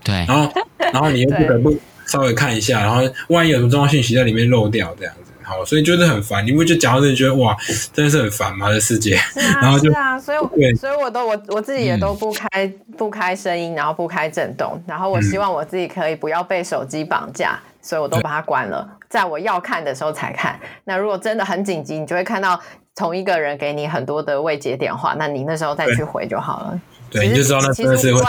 [0.03, 1.77] 对，然后然后你又不得不
[2.07, 5.15] 稍微看一下，然后万一有什么重要讯息在里面漏掉这样
[5.45, 5.51] 子。
[5.51, 7.57] 好，所以就是很烦，你不就讲到这觉得哇，
[7.93, 8.73] 真的是很烦吗？
[8.73, 20.59] 这世界，是啊， 然后就是啊，所以对所以我都我我自己也都不开、嗯、不开声音，然后不开震动，然后我希望我自己可以不要被手机绑架，嗯、所以我都把它关了，在我要看的时候才看。
[20.85, 22.59] 那如果真的很紧急，你就会看到
[22.95, 26.81] 同一个人给你很多的未接电话，那你那时候再去回就好了。
[27.11, 28.23] 对，你就知道那真的是会。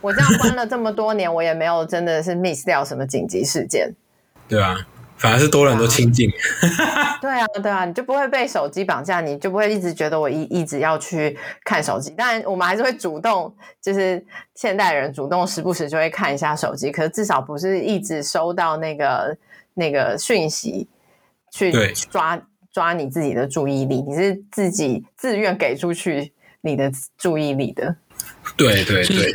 [0.00, 3.92] 我这样关了这么多年，我也没有真的是 miss 掉什么紧急事件。
[4.48, 4.76] 对啊。
[5.22, 6.28] 反而是多了很多亲近，
[7.22, 12.10] 对啊，对啊，你就不会被手机绑架，你就不会一直觉得我一一直要去看手机。
[12.10, 14.24] 当然，我们还是会主动，就是
[14.56, 19.36] 现代人主动时不时就会看一下手机，可是至少不是一直收到那个
[19.74, 20.88] 那个讯息
[21.52, 21.70] 去
[22.10, 22.42] 抓
[22.72, 27.94] 抓你自己的注意力，你是自己自愿给出去你的注意力的。
[28.56, 29.32] 对对对。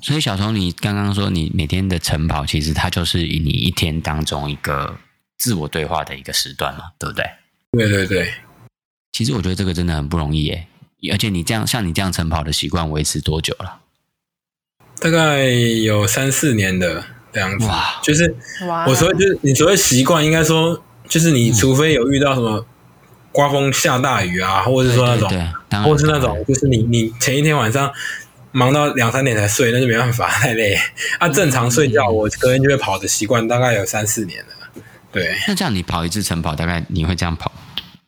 [0.00, 4.96] 所以小虫，你刚刚说你每天的晨跑，其实它就是你一天当中一个。
[5.38, 7.24] 自我对话的一个时段嘛，对不对？
[7.72, 8.32] 对对对，
[9.12, 10.66] 其实我觉得这个真的很不容易耶，
[11.12, 13.80] 而且你这样像你这样晨跑的习惯维持多久了？
[15.00, 17.66] 大概有三四年的这样子。
[17.66, 18.34] 哇，就是
[18.66, 22.66] 哇我所谓就是你所谓习惯，应该说就是你除非有遇到什么
[23.30, 27.92] 刮风下大雨啊，或者是说那种，对或者是那种，就是你你前一天晚上
[28.50, 30.76] 忙到两三点才睡，那就没办法，太累。
[31.20, 34.57] 啊，正常睡觉，我隔天就会跑的习惯，大概有三四年了。
[35.10, 37.50] 对，那这样你跑一次晨跑，大概你会这样跑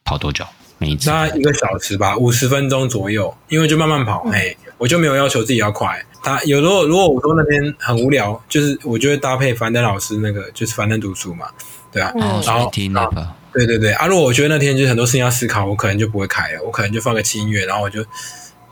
[0.05, 0.45] 跑多久？
[0.79, 3.35] 每一次大概一个小时吧，五十分钟左右。
[3.49, 6.03] 因为就慢慢跑，哎、嗯，我就没有要求自己要快。
[6.23, 11.47] 他有时候如果我说那边很无聊，就是我就会搭配樊登老师那个，就是樊登读书嘛，
[11.93, 14.07] 对啊，嗯、然后听那个，对对对啊。
[14.07, 18.03] 如果我觉得那天就是很多事情要思考，我可能就不会开了，我可能就放个轻音乐，然后我就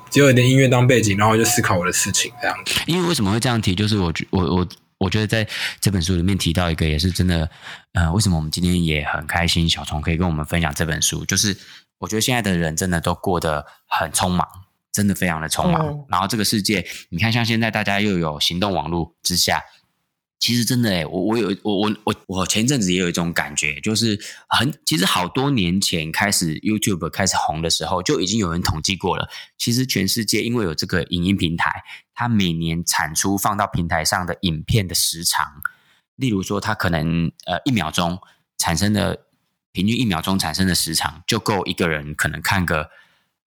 [0.08, 2.80] 只有一点音乐当背景，然后我就思考我的事情这样子。
[2.86, 3.74] 因为为什么会这样提？
[3.74, 4.66] 就是我觉我我。
[4.98, 5.48] 我我觉得在
[5.80, 7.50] 这本书里面提到一个也是真的，
[7.94, 11.56] 呃，为什么我们今天也很开心，小虫可以跟我们分享这本书，就是
[11.96, 14.46] 我觉得现在的人真的都过得很匆忙，
[14.92, 15.86] 真的非常的匆忙。
[15.86, 19.62] 嗯、然后这个世界，你看，像现在大家又有行动网络之下。
[20.40, 24.16] 其实真的诶，我我有我我我我前阵子也有一种感觉，就是
[24.48, 29.28] 很其实好多年前开始 YouTube 开始红的时候，就已经有人统计过了。
[29.56, 31.82] 其实全世界因为有这个影音平台，
[32.18, 35.62] 它每年产出放到平台上的影片的时长，
[36.16, 38.18] 例如说它可能呃一秒钟
[38.56, 39.26] 产生的
[39.70, 42.90] 平均一秒钟产生的时长，就够一个人可能看个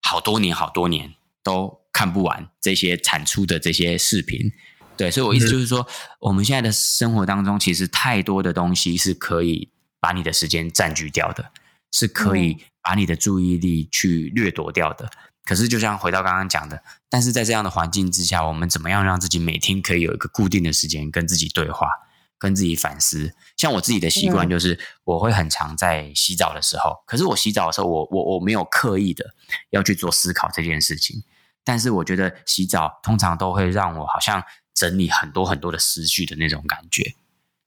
[0.02, 4.52] 好多年好多年都看不完这些产出的这些视频。
[4.98, 5.88] 对，所以我意思就是说，
[6.20, 11.52] 我们现在的生活当中，其实太多的东西是可以把你的时间占据掉的，
[11.90, 15.10] 是可以把你的注意力去掠夺掉的。
[15.48, 21.88] 可是，就像回到刚刚讲的，但是在这样的环境之下，我们怎么样让自己每天可以有一个固定的时间跟自己对话，
[22.36, 23.34] 跟自己反思？
[23.56, 29.24] 像我自己的习惯就是，我会很常在洗澡的时候，可是我洗澡的时候，我我我没有刻意的
[29.70, 31.22] 要去做思考这件事情，
[31.64, 34.42] 但是我觉得洗澡通常都会让我好像。
[34.74, 37.16] 整理很多很多的思绪的那种感觉，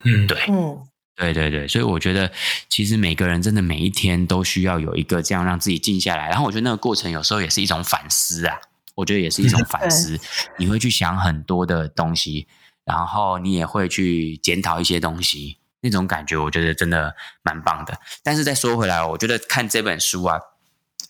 [0.06, 0.82] 嗯，对，嗯，
[1.22, 2.32] 对对对，所以我觉得
[2.68, 8.58] 其实每个人真的每一天都需要有一个这样让自己静下来，然后我觉得那个过程有时候也是一种反思啊，
[8.96, 10.20] 我觉得也是一种 反思，
[10.58, 12.48] 你会去想很多的东西，
[12.84, 18.00] 然后你也会去检讨一些东西，那种感觉我觉得真的蛮棒的。
[18.24, 20.40] 但是再说回来，我觉得看这本书啊，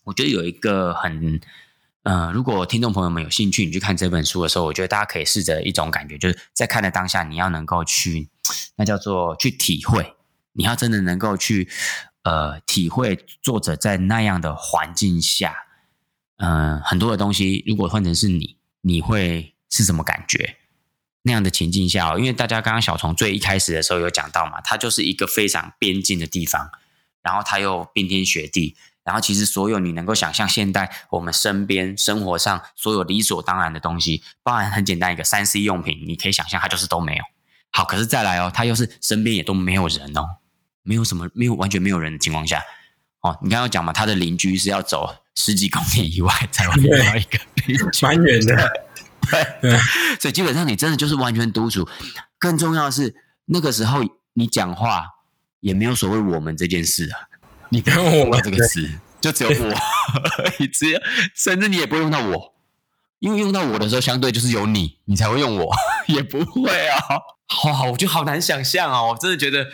[0.04, 1.40] 我觉得有一个很。
[2.04, 8.30] 嗯、呃，如果听众朋友们有兴趣，你去看这本书的时候，我觉得大家可以试着一种感觉，就是在看的当下，你要能够去，
[8.76, 10.16] 那叫做去体会，
[10.54, 11.70] 你要真的能够去，
[12.24, 15.56] 呃，体会作者在那样的环境下，
[16.38, 20.58] 嗯、很多的东西，如果换成是你，你会是什么感觉？
[21.22, 26.72] 那样的情境下，哦因为大家刚刚小虫最一开始的时候有讲到嘛，它就是一个非常边境的地方，
[27.22, 28.76] 然后它又冰天雪地。
[29.04, 37.24] 然后，其实所有你能够想象，现代我们身边生活上所有理所当然的东西，包含很简单一个三 C 用品，你可以想象它就是都没有。
[37.72, 40.38] 好，可是再来哦，它又是身边也都没有人哦，
[40.84, 42.62] 没有什么，没有完全没有人的情况下，
[43.22, 48.72] 哦，你刚刚讲嘛，他的邻居是要走十几公里以外才会遇到一个邻居，蛮远的。
[49.32, 49.80] 对对，
[50.20, 51.88] 所以基本上你真的就是完全独处。
[52.38, 54.02] 更重要的是，那个时候
[54.34, 55.06] 你讲话
[55.60, 57.31] 也没有所谓我们这件事啊。
[57.72, 58.88] 你不用用到这个词，
[59.20, 59.76] 就只有我，
[60.60, 61.00] 你只有，
[61.34, 62.54] 甚至你也不会用到我，
[63.20, 65.74] 因为用到我的时候，相对就是有你，你才会用我，
[66.08, 67.00] 也不会啊。
[67.48, 69.68] 好好，我就好难想象哦，我真的觉得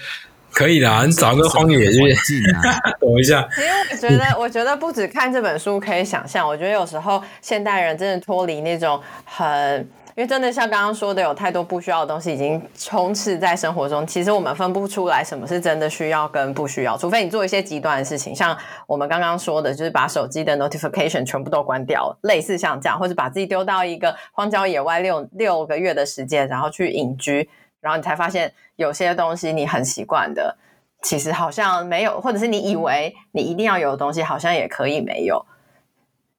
[0.51, 2.43] 可以的，你找个荒野去
[2.99, 3.47] 躲一下。
[3.57, 9.87] 因为我觉得，我觉得不止看这本书可以想象，我觉得有时候现代人真的脱离那种很。
[10.17, 14.03] 因为真的像刚刚说的，有太多不需要的东西已经充斥在生活中。
[14.07, 27.47] 其实我们分不出来什么是真的需要跟不需要，除非你做一些极端的事情，像我们刚刚说的，就是把手机的 notification 全部都关掉，类似像这样，或者把自己丢到一个荒郊野外六六个月的时间，然后去隐居，
[27.79, 30.57] 然后你才发现有些东西你很习惯的，
[31.01, 35.45] 其实好像没有，或者是你以为你一定要有的东西，好像也可以没有。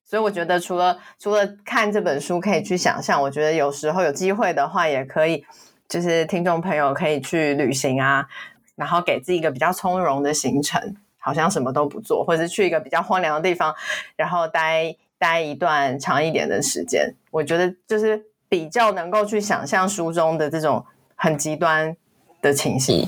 [0.04, 5.44] 所以我觉得，除了除了看这本书可以去想象，我觉得有时候有机会的话，也可以
[5.86, 8.26] 就是听众朋友可以去旅行啊，
[8.74, 13.74] 然后给自己一个比较从容的行程，好像什么都不做，或者是去一个比较荒凉的地方，
[14.16, 17.14] 然后待待一段长一点的时间。
[17.30, 20.82] 我觉得就是比较能够去想象书中的这种
[21.18, 21.96] 很极端
[22.40, 23.04] 的情形，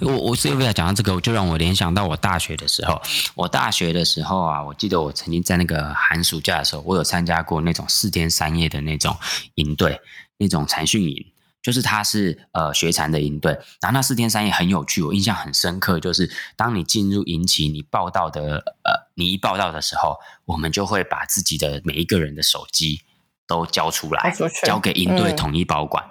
[0.00, 3.00] 我我是为了讲到这个，我就让我联想到我大学的时候。
[3.34, 9.16] 我大学的时候啊，我记得我曾经在那个寒暑假的时候，我有参加过那种四天三夜的那种
[9.54, 9.98] 营队，
[10.36, 11.32] 那种禅训营，
[11.62, 13.52] 就是它是呃学禅的营队。
[13.80, 23.00] 然后那四天三夜很有趣，我印象很深刻，就是当你进入营期，你报到的呃，你一报到的时候，我们就会把自己的每一个人的手机
[23.46, 24.30] 都交出来，
[24.66, 26.04] 交给营队统一保管。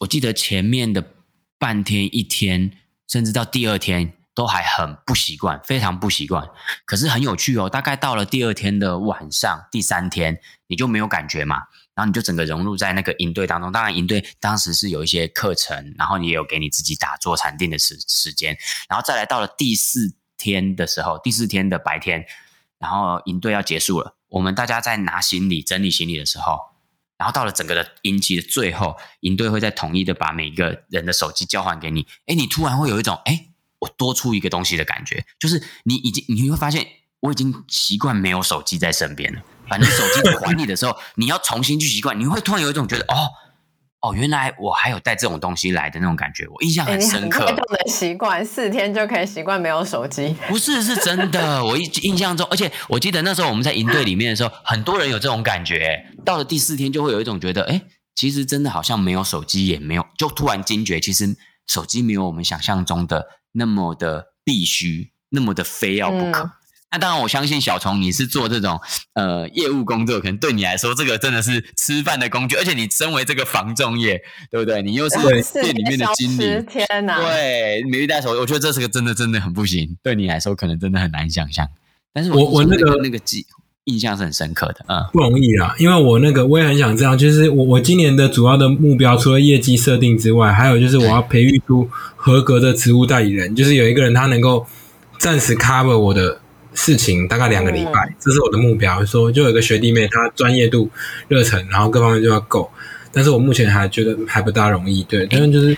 [0.00, 1.04] 我记得前面的。
[1.56, 2.72] 半天一天，
[3.08, 6.46] 甚至到第二天都还很不习惯，非常不习惯。
[6.84, 11.56] 可是很有趣哦，大概到了第二天的晚上，第三天你就没有感觉嘛，
[11.94, 13.72] 然后你就整个融入在那个营队当中。
[13.72, 18.58] 当然，营队当时是有一些课程，然后你也有给你自己打坐禅定的时时间。
[18.90, 22.26] 然后再来到了第四天的时候，第四天的白天，
[22.78, 26.73] 然后营队要结束了，我们大家在拿行李、整理行李的时候。
[27.16, 32.06] 然后到了整个的营期的最后，营队会再统一的把每个人的手机交还给你。
[32.26, 33.48] 哎，你突然会有一种哎，
[33.78, 36.86] 我多出一个东西的感觉，就是你已经你会发现，
[37.20, 39.40] 我已经习惯没有手机在身边了。
[39.68, 43.30] 反正手机还你的时候，你要重新去习惯，你会突然有一种觉得哦。
[44.04, 47.40] 哦，原来我还有带这种东西来的那种感觉，我印象很深刻。
[47.40, 50.36] 你很快的习惯，四天就可以习惯没有手机。
[50.46, 51.64] 不是，是真的。
[51.64, 56.04] 我印印象中，而且我记得那时候我们在营队里面的时候，很多人有这种感觉。
[56.22, 57.80] 到了第四天，就会有一种觉得，哎，
[58.14, 61.34] 其实真的好像没有手机也没有，就突然惊觉，其实
[61.66, 66.42] 手机没有我们想象中的那么的必须，那么的非要不可。
[66.42, 66.50] 嗯
[66.94, 68.80] 那当然，我相信小虫你是做这种
[69.14, 72.54] 呃业务工作，可能对你来说，这个真的是吃饭的工具。
[72.54, 74.80] 而且你身为这个房仲业，对不对？
[74.80, 75.16] 你又是
[75.60, 77.18] 店里面的经理，天哪！
[77.20, 79.96] 对，没一带手，我觉得这是个真的真的很不行。
[80.04, 81.66] 对你来说，可能真的很难想象。
[82.12, 83.44] 但是我我，我那个那个记
[83.86, 85.74] 印象是很深刻的，嗯，不容易啊。
[85.80, 94.64] 因为我那个我也很想这样，就是我我今年的主要的目标，除了业绩设定之外，还有就是我要培育出合格的职务代理人，就是有一个人他能够
[95.18, 96.38] 暂时 cover 我的。
[96.74, 99.04] 事情大概两个礼拜，嗯，这是我的目标。
[99.04, 100.90] 说就有一个学弟妹，她专业度、
[101.28, 102.70] 热忱，然后各方面就要够。
[103.12, 105.02] 但是我目前还觉得还不大容易。
[105.04, 105.76] 对，但是就是，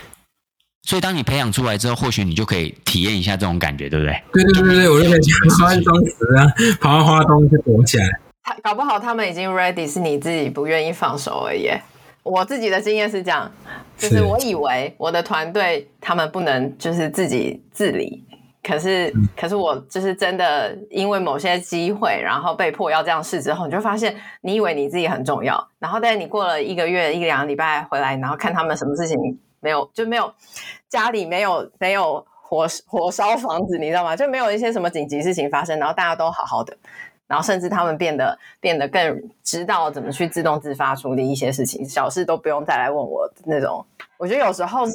[0.83, 4.21] 所以当你培养出来之后，或许你就可以体验一下这种感觉，对不对？
[4.33, 5.21] 对对对对，我就可以
[5.55, 6.47] 穿装死啊，
[6.81, 8.09] 跑到花东就躲起来。
[8.43, 11.69] 他搞不好他们已经 ready，是你自己不愿意放手而已。
[12.23, 13.51] 我自己的经验是这样，
[13.97, 18.23] 就是我以为我的团队他们不能就是自己自理，
[18.67, 29.17] 可是可是我就是真的因为某些机会，然后被迫要这样试之后，你就发现你以为你自己很重要，然后但你过了一个月一两个礼拜回来，然后看他们什么事情
[29.61, 30.33] 没有，就没有
[30.89, 34.15] 家里没有没有火火烧房子，你知道吗？
[34.15, 36.75] 就没有一些什么紧急事情发生，然后大家都好好的。
[37.27, 43.85] 然后甚至他们变得变得更知道怎么去自动自发处理一些事情，小事都不用再来问我那种。
[44.17, 44.93] 我觉得有时候是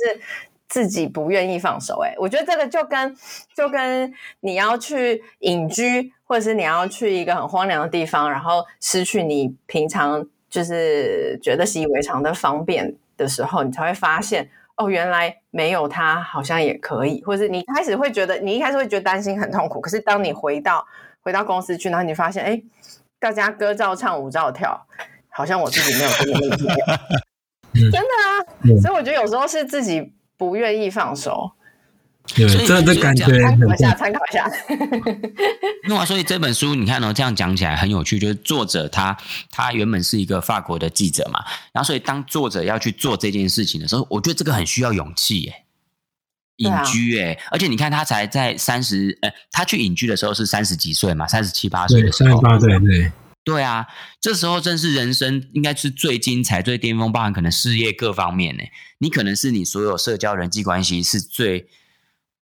[0.72, 2.00] 自己不愿意放手。
[2.02, 3.14] 哎，我觉得这个就跟
[3.54, 4.10] 就跟
[4.40, 20.86] 你要去隐居，或者是你要去一个很荒凉的地方，然后失去你平常就是觉得习以为常的方便的时候，你才会发现哦，原来没有它好像也可以，或者是你开始会觉得你一开始会觉得担心很痛苦，可是当你回到
[21.20, 22.62] 回到公司去，然后你发现，哎，
[23.20, 24.86] 大家歌照唱，舞照跳，
[25.28, 26.66] 好像我自己没有这个问题，
[27.92, 28.80] 真的啊！
[28.80, 31.52] 所以我觉得有时候是自己不愿意放手。
[32.34, 34.50] 对，这这感觉参考一下，参考一下。
[35.86, 39.16] 那么，所以这本书你看哦，这样讲起来很有趣，就是作者他
[39.52, 45.54] 他原本是一个法国的记者嘛，然后所以当作者要去做这件事情的时候，我觉得这个很需要勇气耶。
[46.56, 53.12] 隐居哎、欸，而且你看他才在三十，呃，他去隐居的时候是三十几岁嘛，三十七八岁的时候，三十八岁，对，
[53.44, 53.86] 对啊，
[54.20, 58.62] 这时候正是人生应该是最精彩、最巅峰，包含可能事业各方面呢。
[58.98, 61.68] 你可能是你所有社交人际关系是最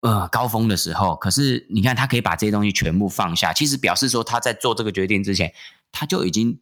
[0.02, 5.54] 呃高峰的时候，可是你看他可以把这些东西全部放下，其实表示说他在做这个决定之前，
[5.92, 6.60] 他就已经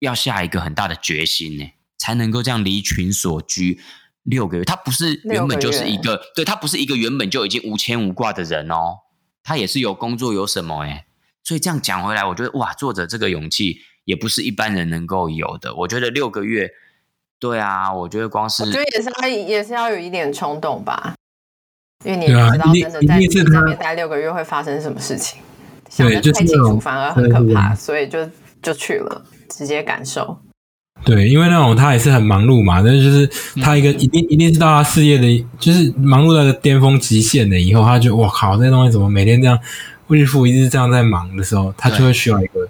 [0.00, 3.80] 要下一个很大的决心呢，才能够这样离群所居。
[4.22, 8.98] 六个月，他不是原本就是一个，个对，他不是一个原本就已经无牵无挂的人哦，
[9.44, 11.05] 他也是有工作有什么诶，
[11.46, 15.72] 所以这样讲回来，我觉得哇，作者这个勇气也不是一般人能够有的。
[15.76, 16.68] 我觉得六个月，
[17.38, 21.14] 对啊，我觉得光是，我觉得也是他也是要有一点冲动吧，
[22.04, 25.40] 因为你也不知道真的在这上面待六个月会发生什么事情，
[25.88, 28.28] 想的太清楚反而很可怕，所以就
[28.60, 30.36] 就去了，直接感受。
[31.04, 39.56] 对，因为那种他也是很忙碌嘛，但是就是他一个一定一定是到他事业的，就是忙碌到巅峰极限了以后，他就哇靠，这些东西怎么每天这样
[40.08, 42.68] 日复一直这样在忙的时候，他就会需要一个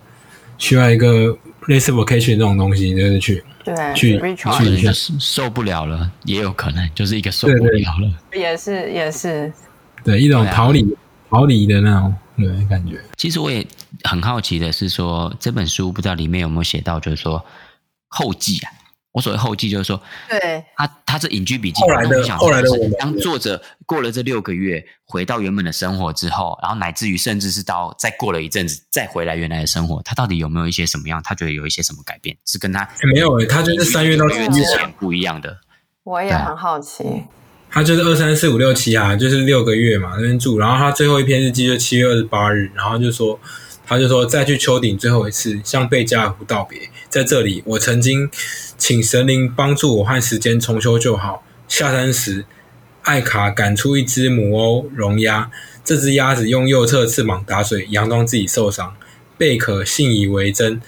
[0.58, 9.52] 需要一个类似 vacation 这种东西，就是去对去去一下受不了了，也有可能就是一个受不了了，也是也是。
[10.04, 10.96] 对一种逃离、啊、
[11.30, 13.00] 逃离的那种对感觉。
[13.16, 13.66] 其实我也
[14.04, 17.44] 很好奇的是说，这本书不知道里面有没有写到，就是说。
[18.08, 18.70] 后记啊，
[19.16, 19.98] 我所谓后记就是说，
[20.28, 21.80] 对，他他是隐居笔记。
[21.80, 31.22] 后来的后来的我，当作者过了这六个月，回到原本的生活之后，然后乃至于甚至是到再过了一阵子，再回来原来的生活，他到底有没有一些什么样？
[31.24, 35.60] 他觉得有一些什么改变，是跟他没有诶、欸，他就是三月到七月之前不一样的。
[36.04, 37.02] 我也很好奇，
[37.70, 43.40] 他就是二三四五六七啊，就是六个月嘛那边住，然后他最后一篇日记就七月二十八日，然后就说。
[43.88, 46.90] 他就说：“再去丘顶最后一次，向贝加尔湖道别。
[47.08, 48.28] 在这里，我曾经
[48.76, 51.44] 请神灵帮助我和时间重修旧好。
[51.68, 52.44] 下山时，
[53.02, 55.48] 艾卡赶出一只母欧绒鸦，
[55.84, 58.92] 这只鸭子用右侧翅膀打水，佯装自己受伤。
[59.38, 60.82] 贝可信以为真，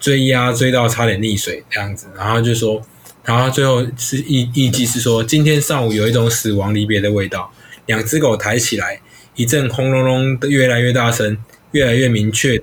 [0.00, 2.08] 追鸭追到差点溺水这样子。
[2.16, 2.82] 然后就说，
[3.22, 7.52] 然后最后是意意即是说，今天上午有一种死亡离别的味道。
[7.86, 9.00] 两只狗抬起来，
[9.36, 11.38] 一阵轰隆隆的越来越大声。”
[11.74, 12.62] 越来越明确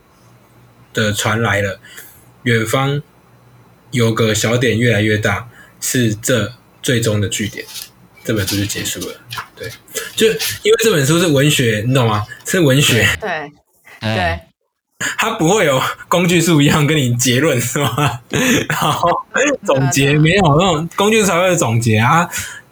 [0.93, 1.79] 的传来了，
[2.43, 3.01] 远方
[3.91, 5.49] 有个小点越来越大，
[5.81, 7.65] 是这最终的据点。
[8.23, 9.15] 这本书就结束了。
[9.55, 9.69] 对，
[10.15, 12.25] 就因为这本书是文学，你懂吗？
[12.45, 13.05] 是文学。
[13.19, 13.51] 对
[13.99, 14.39] 对，
[15.17, 18.21] 它不会有工具书一样跟你结论是吗？
[18.69, 19.09] 然后
[19.65, 22.29] 总结没有那种工具书才会总结啊。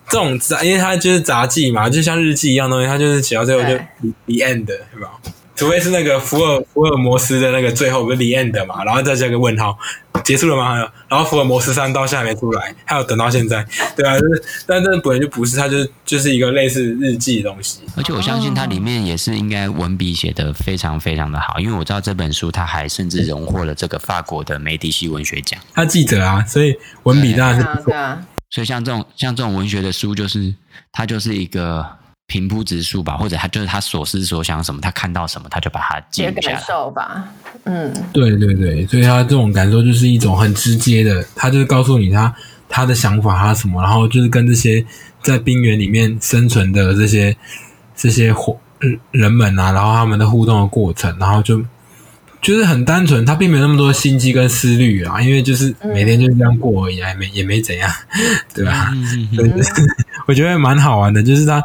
[0.07, 5.11] 这种杂，因为它就是杂记嘛，就像日记一样东西，它就是写到最后就 the end 是吧？
[5.59, 9.77] 除非是那个福尔福尔摩斯的那个最后不是 the end 嘛，然后再加个问号，
[10.23, 10.77] 结束了吗？
[11.09, 17.81] 然后福尔摩斯三到现在还没出来，还有等到现在，对啊，就是，但这本来就不是，它就是就是一个类似日记的东西。
[17.97, 25.59] 而且我相信它里面也是应该文笔写的非常非常的好，因为我知道这本书它还甚至荣获了这个法国的梅迪西文学奖。
[25.73, 27.93] 他记者啊，所以文笔当然是不错。
[27.93, 30.55] 啊，所以像这种像这种文学的书，就是
[30.93, 31.98] 它就是一个。
[32.29, 36.55] 平铺直述吧，或者他就是他所思所想什么，他看到什么，他就把它记录下来。
[36.55, 37.27] 感受吧，
[37.63, 42.33] 嗯，对对对，所以他这种感受就是一种很直接的，他就是告诉你他
[42.69, 44.85] 他的想法，他什么，然后就是跟这些
[45.23, 47.35] 在冰原里面生存的这些
[47.95, 48.31] 这些
[49.11, 51.59] 人们啊，然后他们的互动的过程，然后就
[52.41, 57.91] 就是很单纯，他并没有那么多心机跟思虑啊，因为就是每天就是这样过而已，还没也没怎样，
[58.53, 58.91] 对吧？
[58.93, 59.59] 嗯，
[60.27, 61.61] 我觉得蛮好玩的，就是他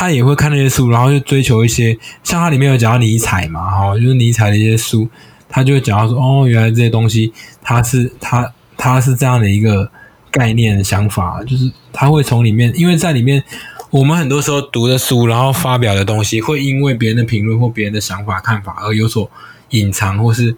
[0.00, 1.94] 他也会看那些书，然后就追求一些，
[2.24, 5.06] 像他里面有讲到尼采嘛，哈，就是尼采的一些书，
[5.46, 7.30] 他就会讲到说，哦，原来这些东西，
[7.60, 9.90] 他是他他是这样的一个
[10.30, 13.44] 概念想法，就是他会从里面，因为在里面，
[13.90, 19.30] 我们很多时候读的书，然后发表的东西，会因为别人的评论或别人的想法看法而有所。
[19.72, 20.56] 隐藏或是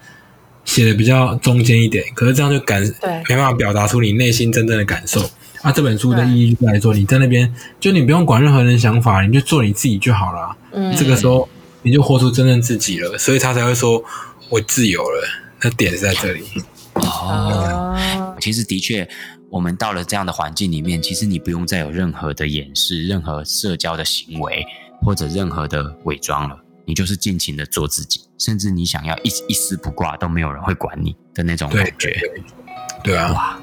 [0.65, 5.21] 写的比较中间一点，可是这样就感对没办法表达出你内心真正的感受。
[5.63, 10.57] 啊，这本书的意义就在说，你在那边就你不用管任何人想法，你就做你自己就好了。
[10.73, 11.49] 嗯，这个时候
[11.83, 14.03] 你就活出真正自己了，所以他才会说
[14.49, 15.29] 我自由了。
[15.63, 16.43] 那点是在这里。
[16.95, 17.97] 哦，
[18.41, 19.09] 其实的确，
[19.51, 24.65] 我们到了这样的环境里面，其实你不用再有任何的掩饰、任何社交的行为
[25.01, 26.59] 或者任何的伪装了。
[26.85, 32.11] 你就是尽情的做自己，甚至你想要一一丝不挂都没有人会管你的那种感觉。
[32.11, 32.43] 对，对，
[33.05, 33.61] 对啊，哇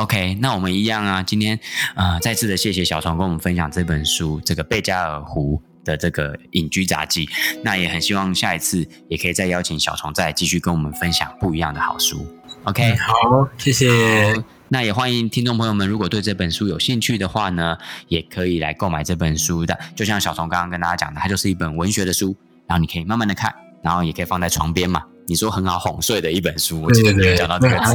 [0.00, 1.58] ，OK，那我们一样啊，今天
[1.94, 7.28] 啊、呃，再次的谢谢小虫跟我们分享这本书，这个贝加尔湖的这个隐居杂记。
[7.62, 12.26] 那也很希望下一次也可以再邀请小虫再继续跟我们分享不一样的好书。
[12.64, 14.42] OK，、嗯、好，谢谢。
[14.68, 17.76] 那也欢迎听众朋友们，如果对这本书有兴趣的话呢，
[18.08, 19.78] 也可以来购买这本书的。
[19.94, 22.34] 就像小虫刚刚跟大家讲的，它就是一本文学的书，
[22.66, 25.02] 然后你可以慢慢的看，然后也可以放在床边嘛。
[25.30, 27.94] 你说很好哄睡的一本书，我记得你有讲到这个词。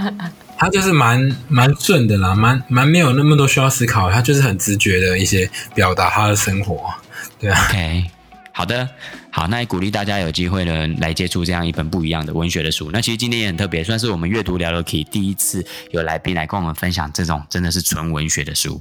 [0.56, 6.90] 它就是蛮蛮顺的啦，蛮蛮没有那么多需要思考，它就是很直觉的一些表达他的生活，
[7.38, 7.66] 对啊。
[7.68, 8.04] OK。
[8.52, 8.88] 好的，
[9.30, 12.90] 好，那也鼓励大家有机会呢来接触这样一本不一样的文学的书。
[12.90, 18.80] 那其实今天也很特别，算是我们阅读聊聊 Key 第一次有来宾来跟我们分享这种真的是纯文学的书。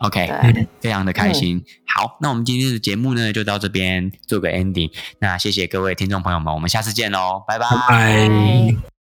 [0.00, 1.56] OK，非常的开心。
[1.56, 4.90] 嗯、好，那我们今天的节目呢就到这边做个 ending。
[5.18, 7.66] 那谢谢各位听众朋友们，我们下次见喽，拜拜。
[7.88, 8.99] 拜拜。